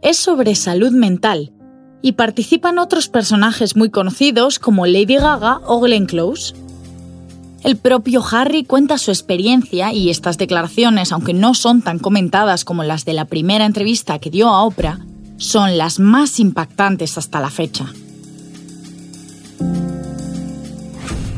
Es 0.03 0.17
sobre 0.17 0.53
salud 0.53 0.91
mental 0.91 1.53
y 2.03 2.11
participan 2.11 2.77
otros 2.77 3.09
personajes 3.09 3.75
muy 3.75 3.89
conocidos 3.89 4.59
como 4.59 4.85
Lady 4.85 5.15
Gaga 5.15 5.61
o 5.65 5.79
Glenn 5.79 6.05
Close. 6.05 6.53
El 7.63 7.77
propio 7.77 8.21
Harry 8.29 8.63
cuenta 8.63 8.99
su 8.99 9.09
experiencia 9.09 9.91
y 9.91 10.11
estas 10.11 10.37
declaraciones, 10.37 11.11
aunque 11.11 11.33
no 11.33 11.55
son 11.55 11.81
tan 11.81 11.97
comentadas 11.97 12.63
como 12.63 12.83
las 12.83 13.05
de 13.05 13.13
la 13.13 13.25
primera 13.25 13.65
entrevista 13.65 14.19
que 14.19 14.29
dio 14.29 14.49
a 14.49 14.63
Oprah, 14.63 14.99
son 15.43 15.77
las 15.77 15.99
más 15.99 16.39
impactantes 16.39 17.17
hasta 17.17 17.41
la 17.41 17.49
fecha. 17.49 17.85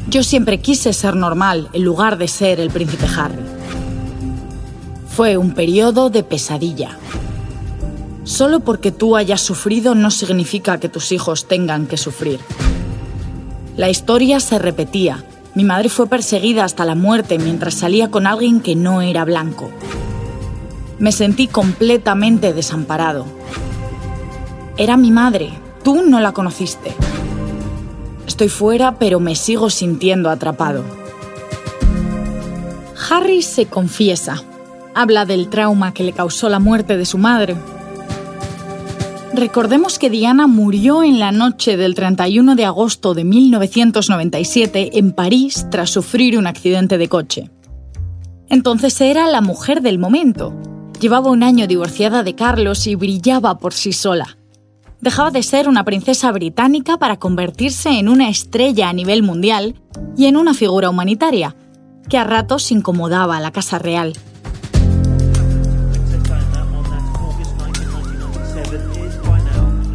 Yo 0.08 0.24
siempre 0.24 0.60
quise 0.60 0.94
ser 0.94 1.15
normal 1.15 1.70
en 1.74 1.84
lugar 1.84 2.18
de 2.18 2.28
ser 2.28 2.60
el 2.60 2.70
príncipe 2.70 3.08
Harry. 3.18 3.44
Fue 5.10 5.38
un 5.38 5.54
periodo 5.54 6.10
de 6.10 6.24
pesadilla. 6.24 6.98
Solo 8.24 8.60
porque 8.60 8.91
tú 8.91 9.15
hayas 9.15 9.41
sufrido 9.41 9.96
no 9.96 10.12
significa 10.12 10.80
que 10.80 10.89
tus 10.89 11.12
hijos 11.12 11.48
tengan 11.48 11.88
que 11.88 11.98
sufrir. 11.98 12.39
La 13.76 13.89
historia 13.89 14.39
se 14.39 14.60
repetía 14.60 15.26
mi 15.56 15.63
madre 15.63 15.88
fue 15.88 16.08
perseguida 16.08 16.65
hasta 16.65 16.84
la 16.84 16.96
muerte 16.96 17.39
mientras 17.39 17.76
salía 17.76 18.12
con 18.12 18.28
alguien 18.28 18.60
que 18.60 18.76
no 18.76 19.02
era 19.02 19.24
blanco. 19.24 19.72
Me 21.00 21.13
sentí 21.13 21.48
completamente 21.48 22.52
desamparado. 22.52 23.26
Era 24.78 24.98
mi 24.98 25.12
madre, 25.12 25.52
tú 25.84 26.04
no 26.04 26.20
la 26.20 26.34
conociste. 26.34 26.94
Estoy 28.28 28.50
fuera, 28.50 29.00
pero 29.00 29.20
me 29.20 29.36
sigo 29.36 29.70
sintiendo 29.70 30.30
atrapado. 30.30 30.84
Harry 33.10 33.42
se 33.42 33.68
confiesa. 33.68 34.44
Habla 34.94 35.26
del 35.26 35.50
trauma 35.50 35.94
que 35.94 36.04
le 36.04 36.14
causó 36.14 36.50
la 36.50 36.60
muerte 36.60 36.98
de 36.98 37.06
su 37.06 37.18
madre, 37.18 37.56
Recordemos 39.36 40.00
que 40.00 40.10
Diana 40.10 40.48
murió 40.48 41.04
en 41.04 41.20
la 41.20 41.34
noche 41.34 41.76
del 41.76 41.94
31 41.94 42.56
de 42.56 42.64
agosto 42.64 43.14
de 43.14 43.26
1997 43.26 44.98
en 44.98 45.12
París 45.12 45.68
tras 45.70 45.90
sufrir 45.90 46.38
un 46.38 46.48
accidente 46.48 46.98
de 46.98 47.10
coche. 47.10 47.52
Entonces 48.48 49.02
era 49.02 49.28
la 49.28 49.42
mujer 49.42 49.82
del 49.82 50.00
momento. 50.00 50.54
Llevaba 51.02 51.32
un 51.32 51.44
año 51.44 51.68
divorciada 51.68 52.24
de 52.24 52.34
Carlos 52.34 52.88
y 52.88 52.96
brillaba 52.96 53.58
por 53.58 53.74
sí 53.74 53.92
sola. 53.92 54.38
Dejaba 55.01 55.29
de 55.29 55.43
ser 55.43 55.67
una 55.67 55.84
princesa 55.84 56.31
británica 56.31 56.97
para 56.97 57.17
convertirse 57.17 57.99
en 57.99 58.10
una 58.10 58.29
estrella 58.29 58.89
a 58.89 58.93
nivel 58.93 59.23
mundial 59.23 59.75
y 60.17 60.25
en 60.25 60.38
una 60.38 60.53
figura 60.53 60.89
humanitaria, 60.89 61.55
que 62.10 62.17
a 62.17 62.23
ratos 62.23 62.71
incomodaba 62.71 63.38
a 63.38 63.41
la 63.41 63.51
Casa 63.51 63.77
Real. 63.77 64.13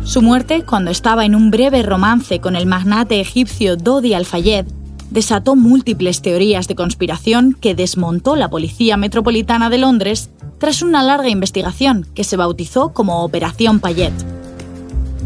Su 0.05 0.23
muerte, 0.23 0.65
cuando 0.65 0.91
estaba 0.91 1.25
en 1.25 1.37
un 1.37 1.53
breve 1.53 1.83
romance 1.83 2.41
con 2.41 2.57
el 2.57 2.67
magnate 2.67 3.21
egipcio 3.21 3.77
Dodi 3.77 4.13
Al-Fayed, 4.13 4.67
desató 5.11 5.55
múltiples 5.55 6.21
teorías 6.21 6.67
de 6.69 6.75
conspiración 6.75 7.57
que 7.61 7.75
desmontó 7.75 8.35
la 8.37 8.51
Policía 8.51 8.97
Metropolitana 8.97 9.71
de 9.71 9.79
Londres 9.79 10.31
tras 10.59 10.83
una 10.83 11.03
larga 11.03 11.29
investigación 11.29 12.07
que 12.15 12.25
se 12.25 12.37
bautizó 12.37 12.93
como 12.93 13.25
Operación 13.25 13.81
Payet. 13.81 14.40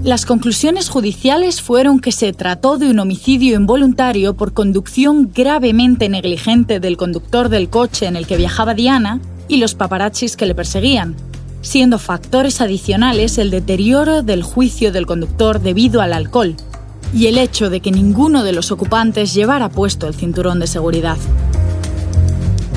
Las 0.05 0.27
conclusiones 0.27 0.91
judiciales 0.91 1.63
fueron 1.63 1.99
que 1.99 2.13
se 2.13 2.35
trató 2.35 2.77
de 2.77 2.91
un 2.91 2.99
homicidio 2.99 3.57
involuntario 3.57 4.35
por 4.35 4.53
conducción 4.53 5.31
gravemente 5.35 6.11
negligente 6.11 6.79
del 6.79 6.99
conductor 6.99 7.49
del 7.49 7.71
coche 7.71 8.05
en 8.05 8.15
el 8.15 8.27
que 8.27 8.37
viajaba 8.37 8.75
Diana 8.75 9.23
y 9.49 9.57
los 9.57 9.75
paparazzis 9.75 10.37
que 10.37 10.45
le 10.45 10.55
perseguían, 10.55 11.17
siendo 11.63 11.99
factores 11.99 12.61
adicionales 12.61 13.39
el 13.39 13.51
deterioro 13.51 14.23
del 14.23 14.43
juicio 14.43 14.93
del 14.93 15.07
conductor 15.07 15.63
debido 15.63 16.03
al 16.03 16.13
alcohol 16.13 16.55
y 17.15 17.29
el 17.29 17.39
hecho 17.39 17.71
de 17.71 17.81
que 17.81 17.91
ninguno 17.91 18.45
de 18.45 18.53
los 18.53 18.73
ocupantes 18.73 19.33
llevara 19.33 19.71
puesto 19.71 20.07
el 20.07 20.15
cinturón 20.15 20.61
de 20.61 20.67
seguridad. 20.67 21.17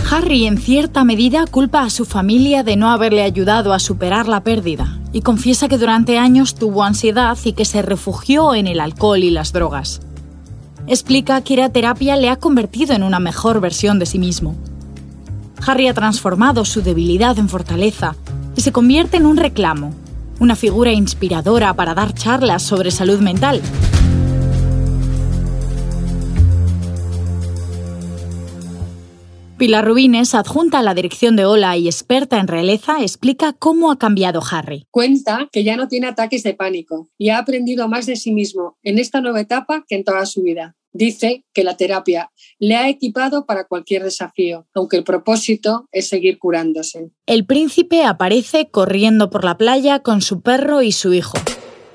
Harry 0.10 0.46
en 0.46 0.58
cierta 0.58 1.04
medida 1.04 1.46
culpa 1.46 1.84
a 1.84 1.90
su 1.90 2.06
familia 2.06 2.64
de 2.64 2.78
no 2.78 2.90
haberle 2.90 3.24
ayudado 3.24 3.74
a 3.74 3.80
superar 3.80 4.30
la 4.30 4.44
pérdida 4.44 4.98
y 5.18 5.22
confiesa 5.22 5.68
que 5.68 5.80
durante 5.80 6.20
años 6.20 6.54
tuvo 6.54 6.84
ansiedad 6.84 7.36
y 7.44 7.54
que 7.54 7.66
se 7.66 7.82
refugió 7.82 8.54
en 8.54 8.68
el 8.68 8.80
alcohol 8.80 9.24
y 9.24 9.32
las 9.32 9.52
drogas. 9.52 10.00
Explica 10.86 11.42
que 11.42 11.58
la 11.58 11.70
terapia 11.70 12.16
le 12.18 12.30
ha 12.30 12.36
convertido 12.36 12.94
en 12.94 13.02
una 13.02 13.20
mejor 13.20 13.60
versión 13.60 13.98
de 13.98 14.06
sí 14.06 14.20
mismo. 14.20 14.56
Harry 15.66 15.88
ha 15.88 15.96
transformado 15.96 16.66
su 16.66 16.84
debilidad 16.84 17.40
en 17.40 17.50
fortaleza 17.50 18.16
y 18.56 18.62
se 18.62 18.72
convierte 18.72 19.18
en 19.18 19.26
un 19.26 19.38
reclamo, 19.38 19.92
una 20.40 20.56
figura 20.56 20.92
inspiradora 20.92 21.74
para 21.74 21.96
dar 21.96 22.14
charlas 22.14 22.62
sobre 22.62 22.92
salud 22.92 23.20
mental. 23.20 23.60
Pilar 29.58 29.88
Rubines, 29.88 30.36
adjunta 30.36 30.78
a 30.80 30.84
la 30.84 30.94
dirección 30.94 31.36
de 31.36 31.46
Ola 31.46 31.76
y 31.78 31.88
experta 31.88 32.40
en 32.40 32.48
realeza, 32.48 33.02
explica 33.02 33.54
cómo 33.54 33.90
ha 33.90 33.98
cambiado 33.98 34.40
Harry. 34.52 34.86
Cuenta 34.92 35.50
que 35.52 35.64
ya 35.64 35.76
no 35.76 35.88
tiene 35.88 36.06
ataques 36.06 36.44
de 36.44 36.54
pánico 36.54 37.10
y 37.18 37.30
ha 37.30 37.40
aprendido 37.40 37.88
más 37.88 38.06
de 38.06 38.18
sí 38.18 38.32
mismo 38.32 38.78
en 38.84 39.00
esta 39.00 39.20
nueva 39.20 39.42
etapa 39.42 39.84
que 39.88 39.96
en 39.96 40.04
toda 40.04 40.28
su 40.28 40.44
vida 40.44 40.76
dice 40.94 41.44
que 41.54 41.64
la 41.64 41.76
terapia 41.76 42.32
le 42.60 42.76
ha 42.76 42.88
equipado 42.88 43.48
para 43.48 43.66
cualquier 43.66 44.04
desafío, 44.04 44.68
aunque 44.76 44.98
el 44.98 45.04
propósito 45.04 45.88
es 45.92 46.08
seguir 46.08 46.38
curándose. 46.38 47.10
El 47.26 47.46
príncipe 47.48 48.04
aparece 48.04 48.70
corriendo 48.70 49.32
por 49.32 49.44
la 49.44 49.58
playa 49.58 50.00
con 50.00 50.22
su 50.22 50.42
perro 50.42 50.84
y 50.84 50.92
su 50.92 51.16
hijo. 51.16 51.38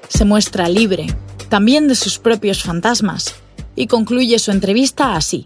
Se 0.09 0.25
muestra 0.25 0.69
libre, 0.69 1.07
también 1.49 1.87
de 1.87 1.95
sus 1.95 2.19
propios 2.19 2.65
fantasmas, 2.65 3.37
y 3.77 3.87
concluye 3.87 4.41
su 4.41 4.51
entrevista 4.51 5.15
así. 5.15 5.45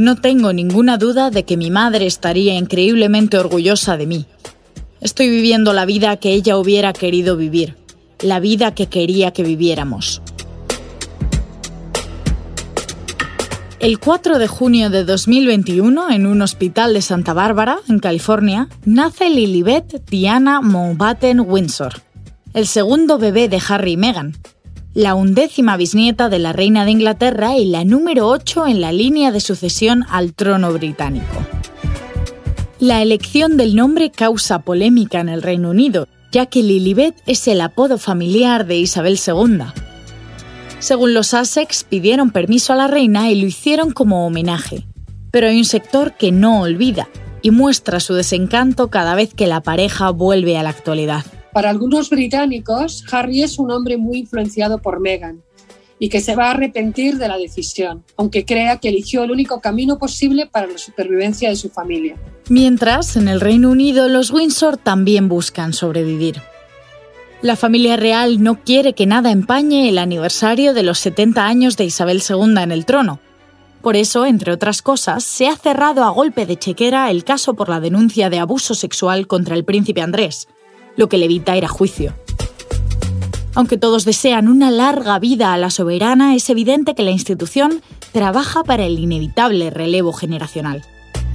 No 0.00 0.16
tengo 0.16 0.54
ninguna 0.54 0.96
duda 0.96 1.28
de 1.28 1.44
que 1.44 1.58
mi 1.58 1.70
madre 1.70 2.06
estaría 2.06 2.56
increíblemente 2.56 3.36
orgullosa 3.36 3.98
de 3.98 4.06
mí. 4.06 4.24
Estoy 5.02 5.28
viviendo 5.28 5.74
la 5.74 5.84
vida 5.84 6.16
que 6.16 6.32
ella 6.32 6.56
hubiera 6.56 6.94
querido 6.94 7.36
vivir, 7.36 7.76
la 8.22 8.40
vida 8.40 8.74
que 8.74 8.86
quería 8.86 9.32
que 9.32 9.42
viviéramos. 9.42 10.22
El 13.78 13.98
4 13.98 14.38
de 14.38 14.46
junio 14.46 14.88
de 14.88 15.04
2021, 15.04 16.10
en 16.10 16.24
un 16.24 16.40
hospital 16.40 16.94
de 16.94 17.02
Santa 17.02 17.34
Bárbara, 17.34 17.80
en 17.86 17.98
California, 17.98 18.70
nace 18.86 19.28
Lilibet 19.28 20.02
Diana 20.08 20.62
Mountbatten 20.62 21.40
Windsor, 21.40 22.00
el 22.54 22.66
segundo 22.66 23.18
bebé 23.18 23.50
de 23.50 23.60
Harry 23.68 23.92
y 23.92 23.96
Meghan, 23.98 24.34
la 24.94 25.14
undécima 25.14 25.76
bisnieta 25.76 26.28
de 26.28 26.40
la 26.40 26.52
reina 26.52 26.84
de 26.84 26.90
Inglaterra 26.90 27.56
y 27.56 27.66
la 27.66 27.84
número 27.84 28.26
8 28.28 28.66
en 28.66 28.80
la 28.80 28.92
línea 28.92 29.30
de 29.30 29.40
sucesión 29.40 30.04
al 30.10 30.34
trono 30.34 30.72
británico. 30.72 31.46
La 32.80 33.00
elección 33.00 33.56
del 33.56 33.76
nombre 33.76 34.10
causa 34.10 34.60
polémica 34.60 35.20
en 35.20 35.28
el 35.28 35.42
Reino 35.42 35.70
Unido, 35.70 36.08
ya 36.32 36.46
que 36.46 36.62
Lilibet 36.62 37.14
es 37.26 37.46
el 37.46 37.60
apodo 37.60 37.98
familiar 37.98 38.66
de 38.66 38.78
Isabel 38.78 39.18
II. 39.24 39.64
Según 40.80 41.14
los 41.14 41.28
Sussex, 41.28 41.84
pidieron 41.84 42.30
permiso 42.30 42.72
a 42.72 42.76
la 42.76 42.88
reina 42.88 43.30
y 43.30 43.40
lo 43.40 43.46
hicieron 43.46 43.92
como 43.92 44.26
homenaje. 44.26 44.86
Pero 45.30 45.48
hay 45.48 45.58
un 45.58 45.64
sector 45.64 46.14
que 46.16 46.32
no 46.32 46.62
olvida 46.62 47.08
y 47.42 47.50
muestra 47.50 48.00
su 48.00 48.14
desencanto 48.14 48.88
cada 48.88 49.14
vez 49.14 49.34
que 49.34 49.46
la 49.46 49.60
pareja 49.60 50.10
vuelve 50.10 50.58
a 50.58 50.62
la 50.62 50.70
actualidad. 50.70 51.24
Para 51.52 51.70
algunos 51.70 52.10
británicos, 52.10 53.04
Harry 53.10 53.42
es 53.42 53.58
un 53.58 53.70
hombre 53.70 53.96
muy 53.96 54.18
influenciado 54.18 54.78
por 54.78 55.00
Meghan 55.00 55.42
y 55.98 56.08
que 56.08 56.20
se 56.20 56.34
va 56.34 56.46
a 56.46 56.50
arrepentir 56.52 57.18
de 57.18 57.28
la 57.28 57.36
decisión, 57.36 58.04
aunque 58.16 58.44
crea 58.44 58.78
que 58.78 58.88
eligió 58.88 59.22
el 59.22 59.30
único 59.30 59.60
camino 59.60 59.98
posible 59.98 60.46
para 60.46 60.66
la 60.66 60.78
supervivencia 60.78 61.50
de 61.50 61.56
su 61.56 61.68
familia. 61.68 62.16
Mientras, 62.48 63.16
en 63.16 63.28
el 63.28 63.40
Reino 63.40 63.68
Unido, 63.70 64.08
los 64.08 64.30
Windsor 64.30 64.78
también 64.78 65.28
buscan 65.28 65.74
sobrevivir. 65.74 66.40
La 67.42 67.56
familia 67.56 67.96
real 67.96 68.42
no 68.42 68.62
quiere 68.64 68.94
que 68.94 69.06
nada 69.06 69.30
empañe 69.30 69.88
el 69.88 69.98
aniversario 69.98 70.72
de 70.72 70.82
los 70.82 70.98
70 71.00 71.46
años 71.46 71.76
de 71.76 71.84
Isabel 71.84 72.22
II 72.26 72.62
en 72.62 72.72
el 72.72 72.86
trono. 72.86 73.20
Por 73.82 73.96
eso, 73.96 74.24
entre 74.24 74.52
otras 74.52 74.82
cosas, 74.82 75.24
se 75.24 75.48
ha 75.48 75.56
cerrado 75.56 76.04
a 76.04 76.10
golpe 76.10 76.46
de 76.46 76.58
chequera 76.58 77.10
el 77.10 77.24
caso 77.24 77.54
por 77.54 77.68
la 77.68 77.80
denuncia 77.80 78.30
de 78.30 78.38
abuso 78.38 78.74
sexual 78.74 79.26
contra 79.26 79.54
el 79.54 79.64
príncipe 79.64 80.02
Andrés, 80.02 80.48
lo 80.96 81.08
que 81.08 81.18
le 81.18 81.26
evita 81.26 81.56
ir 81.56 81.64
a 81.64 81.68
juicio. 81.68 82.14
Aunque 83.54 83.76
todos 83.76 84.04
desean 84.04 84.48
una 84.48 84.70
larga 84.70 85.18
vida 85.18 85.52
a 85.52 85.58
la 85.58 85.70
soberana, 85.70 86.34
es 86.34 86.48
evidente 86.50 86.94
que 86.94 87.02
la 87.02 87.10
institución 87.10 87.82
trabaja 88.12 88.62
para 88.62 88.84
el 88.84 88.98
inevitable 88.98 89.70
relevo 89.70 90.12
generacional, 90.12 90.82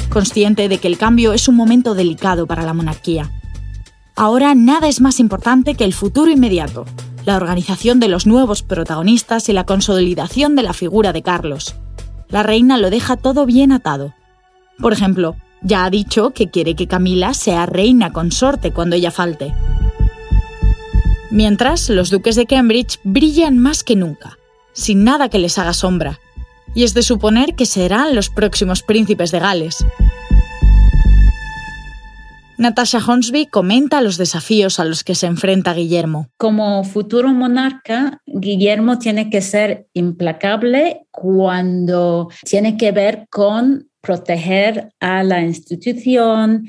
consciente 0.09 0.69
de 0.69 0.77
que 0.77 0.87
el 0.87 0.97
cambio 0.97 1.33
es 1.33 1.47
un 1.47 1.55
momento 1.55 1.93
delicado 1.93 2.47
para 2.47 2.63
la 2.63 2.73
monarquía. 2.73 3.31
Ahora 4.15 4.55
nada 4.55 4.87
es 4.87 5.01
más 5.01 5.19
importante 5.19 5.75
que 5.75 5.83
el 5.83 5.93
futuro 5.93 6.31
inmediato, 6.31 6.85
la 7.25 7.35
organización 7.35 7.99
de 7.99 8.07
los 8.07 8.25
nuevos 8.25 8.63
protagonistas 8.63 9.49
y 9.49 9.53
la 9.53 9.65
consolidación 9.65 10.55
de 10.55 10.63
la 10.63 10.73
figura 10.73 11.11
de 11.11 11.21
Carlos. 11.21 11.75
La 12.29 12.43
reina 12.43 12.77
lo 12.77 12.89
deja 12.89 13.17
todo 13.17 13.45
bien 13.45 13.71
atado. 13.71 14.13
Por 14.79 14.93
ejemplo, 14.93 15.35
ya 15.61 15.85
ha 15.85 15.89
dicho 15.89 16.31
que 16.31 16.49
quiere 16.49 16.75
que 16.75 16.87
Camila 16.87 17.33
sea 17.33 17.65
reina 17.65 18.11
consorte 18.11 18.71
cuando 18.71 18.95
ella 18.95 19.11
falte. 19.11 19.53
Mientras, 21.31 21.89
los 21.89 22.09
duques 22.09 22.35
de 22.35 22.45
Cambridge 22.45 22.99
brillan 23.03 23.57
más 23.57 23.83
que 23.83 23.95
nunca, 23.95 24.37
sin 24.73 25.03
nada 25.03 25.29
que 25.29 25.39
les 25.39 25.57
haga 25.57 25.73
sombra, 25.73 26.19
y 26.73 26.83
es 26.83 26.93
de 26.93 27.01
suponer 27.01 27.55
que 27.55 27.65
serán 27.65 28.15
los 28.15 28.29
próximos 28.29 28.83
príncipes 28.83 29.31
de 29.31 29.39
Gales. 29.39 29.85
Natasha 32.57 32.99
Hornsby 33.05 33.47
comenta 33.47 33.99
los 33.99 34.17
desafíos 34.17 34.79
a 34.79 34.85
los 34.85 35.03
que 35.03 35.15
se 35.15 35.27
enfrenta 35.27 35.73
Guillermo. 35.73 36.29
Como 36.37 36.83
futuro 36.85 37.33
monarca, 37.33 38.21
Guillermo 38.25 38.97
tiene 38.97 39.29
que 39.29 39.41
ser 39.41 39.87
implacable 39.93 41.05
cuando 41.11 42.29
tiene 42.45 42.77
que 42.77 42.93
ver 42.93 43.27
con 43.29 43.89
proteger 44.05 44.89
a 44.99 45.23
la 45.23 45.41
institución 45.41 46.67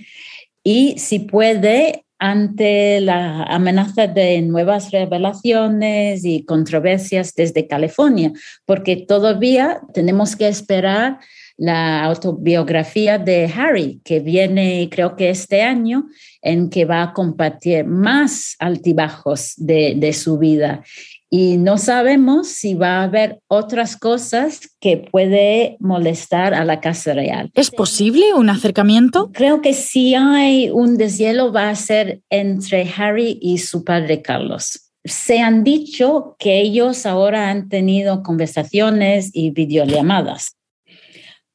y 0.64 0.98
si 0.98 1.20
puede 1.20 2.06
ante 2.18 3.00
la 3.00 3.42
amenaza 3.42 4.06
de 4.06 4.40
nuevas 4.40 4.90
revelaciones 4.90 6.24
y 6.24 6.44
controversias 6.44 7.34
desde 7.34 7.66
California, 7.66 8.32
porque 8.64 8.96
todavía 8.96 9.80
tenemos 9.92 10.34
que 10.34 10.48
esperar 10.48 11.18
la 11.58 12.04
autobiografía 12.04 13.18
de 13.18 13.50
Harry, 13.54 14.00
que 14.04 14.20
viene 14.20 14.88
creo 14.90 15.16
que 15.16 15.30
este 15.30 15.62
año, 15.62 16.06
en 16.42 16.70
que 16.70 16.84
va 16.84 17.02
a 17.02 17.12
compartir 17.12 17.84
más 17.84 18.56
altibajos 18.58 19.54
de, 19.56 19.94
de 19.96 20.12
su 20.12 20.38
vida. 20.38 20.82
Y 21.28 21.56
no 21.56 21.76
sabemos 21.76 22.48
si 22.48 22.74
va 22.74 23.00
a 23.00 23.02
haber 23.04 23.40
otras 23.48 23.96
cosas 23.96 24.70
que 24.80 24.96
puede 24.96 25.76
molestar 25.80 26.54
a 26.54 26.64
la 26.64 26.80
Casa 26.80 27.14
Real. 27.14 27.50
¿Es 27.54 27.70
posible 27.70 28.32
un 28.34 28.48
acercamiento? 28.48 29.30
Creo 29.32 29.60
que 29.60 29.72
si 29.72 30.14
hay 30.14 30.70
un 30.70 30.96
deshielo 30.96 31.52
va 31.52 31.68
a 31.68 31.74
ser 31.74 32.20
entre 32.30 32.88
Harry 32.96 33.38
y 33.42 33.58
su 33.58 33.84
padre 33.84 34.22
Carlos 34.22 34.86
se 35.06 35.38
han 35.38 35.62
dicho 35.64 36.36
que 36.38 36.60
ellos 36.60 37.06
ahora 37.06 37.50
han 37.50 37.68
tenido 37.68 38.22
conversaciones 38.22 39.30
y 39.32 39.50
videollamadas. 39.50 40.56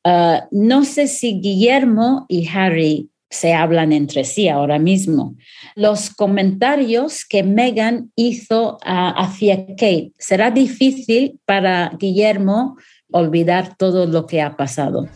Uh, 0.04 0.40
no 0.52 0.84
sé 0.84 1.08
si 1.08 1.40
Guillermo 1.40 2.26
y 2.28 2.48
Harry 2.48 3.10
se 3.32 3.54
hablan 3.54 3.94
entre 3.94 4.26
sí 4.26 4.50
ahora 4.50 4.78
mismo. 4.78 5.36
Los 5.74 6.10
comentarios 6.10 7.26
que 7.26 7.44
Meghan 7.44 8.12
hizo 8.16 8.78
hacia 8.84 9.66
Kate, 9.66 10.12
será 10.20 10.52
difícil 10.52 11.40
para 11.46 11.94
Guillermo 11.98 12.78
olvidar 13.10 13.76
todo 13.78 14.06
lo 14.06 14.28
que 14.28 14.42
ha 14.42 14.56
pasado. 14.56 15.08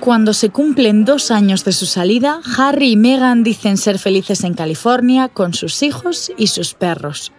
Cuando 0.00 0.34
se 0.34 0.50
cumplen 0.50 1.06
dos 1.06 1.30
años 1.30 1.64
de 1.64 1.72
su 1.72 1.86
salida, 1.86 2.40
Harry 2.58 2.90
y 2.90 2.96
Meghan 2.96 3.42
dicen 3.42 3.78
ser 3.78 3.98
felices 3.98 4.44
en 4.44 4.54
California 4.54 5.28
con 5.28 5.54
sus 5.54 5.82
hijos 5.82 6.30
y 6.36 6.48
sus 6.48 6.74
perros. 6.74 7.32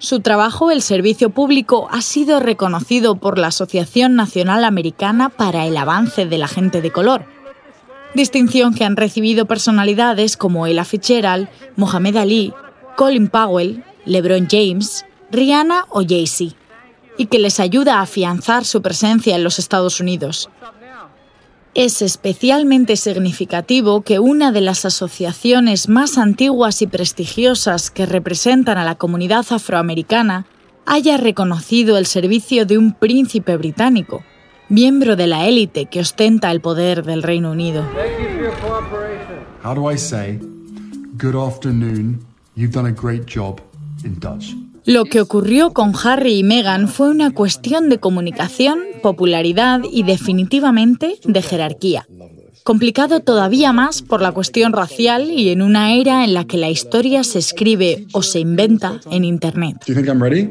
Su 0.00 0.20
trabajo, 0.20 0.70
el 0.70 0.80
servicio 0.80 1.28
público, 1.28 1.86
ha 1.90 2.00
sido 2.00 2.40
reconocido 2.40 3.16
por 3.16 3.38
la 3.38 3.48
Asociación 3.48 4.16
Nacional 4.16 4.64
Americana 4.64 5.28
para 5.28 5.66
el 5.66 5.76
Avance 5.76 6.24
de 6.24 6.38
la 6.38 6.48
Gente 6.48 6.80
de 6.80 6.90
Color, 6.90 7.26
distinción 8.14 8.72
que 8.72 8.86
han 8.86 8.96
recibido 8.96 9.44
personalidades 9.44 10.38
como 10.38 10.66
Ella 10.66 10.86
Fitzgerald, 10.86 11.50
Mohamed 11.76 12.16
Ali, 12.16 12.54
Colin 12.96 13.28
Powell, 13.28 13.84
LeBron 14.06 14.48
James, 14.50 15.04
Rihanna 15.30 15.84
o 15.90 16.00
Jay-Z, 16.00 16.56
y 17.18 17.26
que 17.26 17.38
les 17.38 17.60
ayuda 17.60 17.98
a 17.98 18.02
afianzar 18.02 18.64
su 18.64 18.80
presencia 18.80 19.36
en 19.36 19.44
los 19.44 19.58
Estados 19.58 20.00
Unidos. 20.00 20.48
Es 21.74 22.02
especialmente 22.02 22.96
significativo 22.96 24.00
que 24.00 24.18
una 24.18 24.50
de 24.50 24.60
las 24.60 24.84
asociaciones 24.84 25.88
más 25.88 26.18
antiguas 26.18 26.82
y 26.82 26.88
prestigiosas 26.88 27.92
que 27.92 28.06
representan 28.06 28.76
a 28.76 28.84
la 28.84 28.96
comunidad 28.96 29.46
afroamericana 29.50 30.46
haya 30.84 31.16
reconocido 31.16 31.96
el 31.96 32.06
servicio 32.06 32.66
de 32.66 32.76
un 32.76 32.92
príncipe 32.92 33.56
británico, 33.56 34.24
miembro 34.68 35.14
de 35.14 35.28
la 35.28 35.46
élite 35.46 35.86
que 35.86 36.00
ostenta 36.00 36.50
el 36.50 36.60
poder 36.60 37.04
del 37.04 37.22
Reino 37.22 37.52
Unido. 37.52 37.84
How 39.62 39.74
do 39.74 39.92
I 39.92 39.96
say 39.96 40.40
good 41.18 41.36
afternoon, 41.36 42.18
you've 42.56 42.72
done 42.72 42.88
a 42.88 42.92
great 42.92 43.26
job 43.32 43.60
in 44.04 44.18
Dutch? 44.18 44.56
Lo 44.86 45.04
que 45.04 45.20
ocurrió 45.20 45.72
con 45.72 45.92
Harry 46.02 46.38
y 46.38 46.42
Meghan 46.42 46.88
fue 46.88 47.10
una 47.10 47.32
cuestión 47.32 47.88
de 47.88 47.98
comunicación, 47.98 48.80
popularidad 49.02 49.80
y 49.90 50.02
definitivamente 50.02 51.18
de 51.24 51.42
jerarquía. 51.42 52.06
Complicado 52.64 53.20
todavía 53.20 53.72
más 53.72 54.02
por 54.02 54.20
la 54.20 54.32
cuestión 54.32 54.72
racial 54.72 55.30
y 55.30 55.50
en 55.50 55.62
una 55.62 55.94
era 55.94 56.24
en 56.24 56.34
la 56.34 56.44
que 56.44 56.58
la 56.58 56.68
historia 56.68 57.24
se 57.24 57.38
escribe 57.38 58.06
o 58.12 58.22
se 58.22 58.40
inventa 58.40 59.00
en 59.10 59.24
Internet. 59.24 59.76
Do 59.86 59.92
you 59.92 59.94
think 59.94 60.08
I'm 60.08 60.22
ready? 60.22 60.50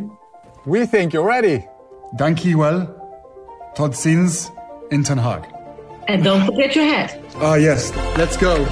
We 0.65 0.85
think 0.87 1.13
you're 1.13 1.27
ready. 1.27 1.63
Danke 2.17 2.55
well. 2.55 2.87
Todd 3.75 3.93
Sins 3.93 4.51
in 4.91 5.03
Ten 5.03 5.19
Hag. 5.19 5.43
And 6.07 6.23
don't 6.23 6.45
forget 6.45 6.75
your 6.75 6.85
hat. 6.85 7.11
Ah, 7.39 7.55
yes. 7.55 7.93
Let's 8.17 8.35
go. 8.35 8.65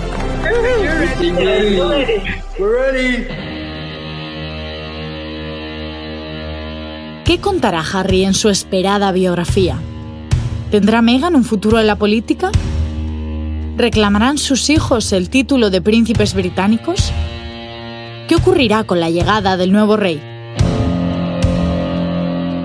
We're 2.59 2.75
ready. 2.75 3.46
¿Qué 7.27 7.41
contará 7.41 7.81
Harry 7.81 8.23
en 8.23 8.33
su 8.33 8.47
esperada 8.47 9.11
biografía? 9.11 9.77
¿Tendrá 10.71 11.01
Meghan 11.01 11.35
un 11.35 11.43
futuro 11.43 11.77
en 11.77 11.85
la 11.85 11.97
política? 11.97 12.51
¿Reclamarán 13.75 14.37
sus 14.37 14.69
hijos 14.69 15.11
el 15.11 15.29
título 15.29 15.69
de 15.69 15.81
príncipes 15.81 16.33
británicos? 16.33 17.11
¿Qué 18.29 18.35
ocurrirá 18.35 18.85
con 18.85 19.01
la 19.01 19.09
llegada 19.09 19.57
del 19.57 19.73
nuevo 19.73 19.97
rey? 19.97 20.21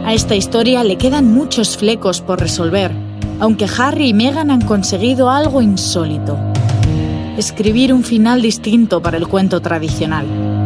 A 0.05 0.13
esta 0.15 0.37
historia 0.37 0.85
le 0.85 0.97
quedan 0.97 1.35
muchos 1.35 1.77
flecos 1.77 2.21
por 2.21 2.39
resolver, 2.39 2.93
aunque 3.41 3.67
Harry 3.77 4.11
y 4.11 4.15
Meghan 4.15 4.53
han 4.53 4.63
conseguido 4.63 5.29
algo 5.29 5.61
insólito. 5.61 6.39
Escribir 7.37 7.93
un 7.93 8.05
final 8.05 8.41
distinto 8.41 9.03
para 9.03 9.17
el 9.17 9.27
cuento 9.27 9.61
tradicional. 9.61 10.62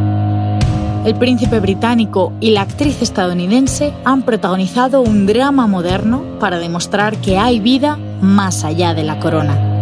El 1.06 1.14
príncipe 1.14 1.60
británico 1.60 2.32
y 2.40 2.50
la 2.50 2.62
actriz 2.62 3.00
estadounidense 3.00 3.94
han 4.04 4.22
protagonizado 4.22 5.02
un 5.02 5.24
drama 5.24 5.68
moderno 5.68 6.24
para 6.40 6.58
demostrar 6.58 7.16
que 7.18 7.38
hay 7.38 7.60
vida 7.60 7.96
más 8.20 8.64
allá 8.64 8.92
de 8.92 9.04
la 9.04 9.20
corona. 9.20 9.75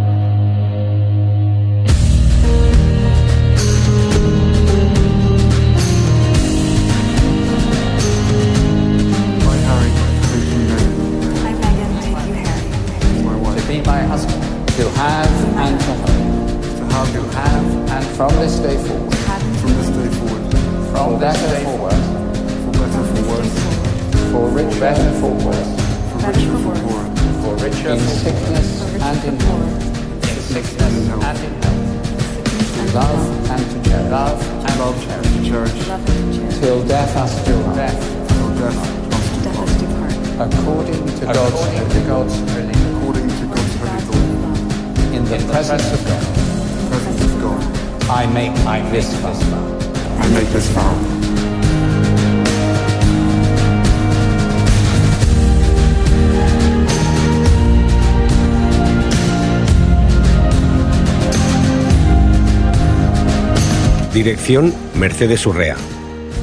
Dirección 64.15 64.73
Mercedes 64.95 65.45
Urrea. 65.45 65.75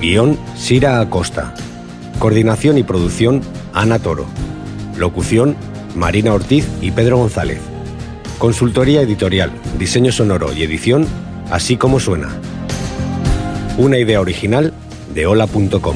Guión 0.02 0.38
Sira 0.58 1.00
Acosta. 1.00 1.54
Coordinación 2.20 2.78
y 2.78 2.84
producción 2.84 3.42
Ana 3.74 3.98
Toro. 3.98 4.26
Locución 4.98 5.56
Marina 5.96 6.34
Ortiz 6.34 6.68
y 6.82 6.92
Pedro 6.92 7.18
González. 7.18 7.62
Consultoría 8.40 9.02
editorial, 9.02 9.54
diseño 9.80 10.12
sonoro 10.12 10.52
y 10.52 10.64
edición, 10.64 11.08
así 11.50 11.78
como 11.78 12.02
suena. 12.02 12.28
Una 13.78 13.98
idea 14.00 14.20
original 14.20 14.74
de 15.16 15.28
hola.com. 15.28 15.96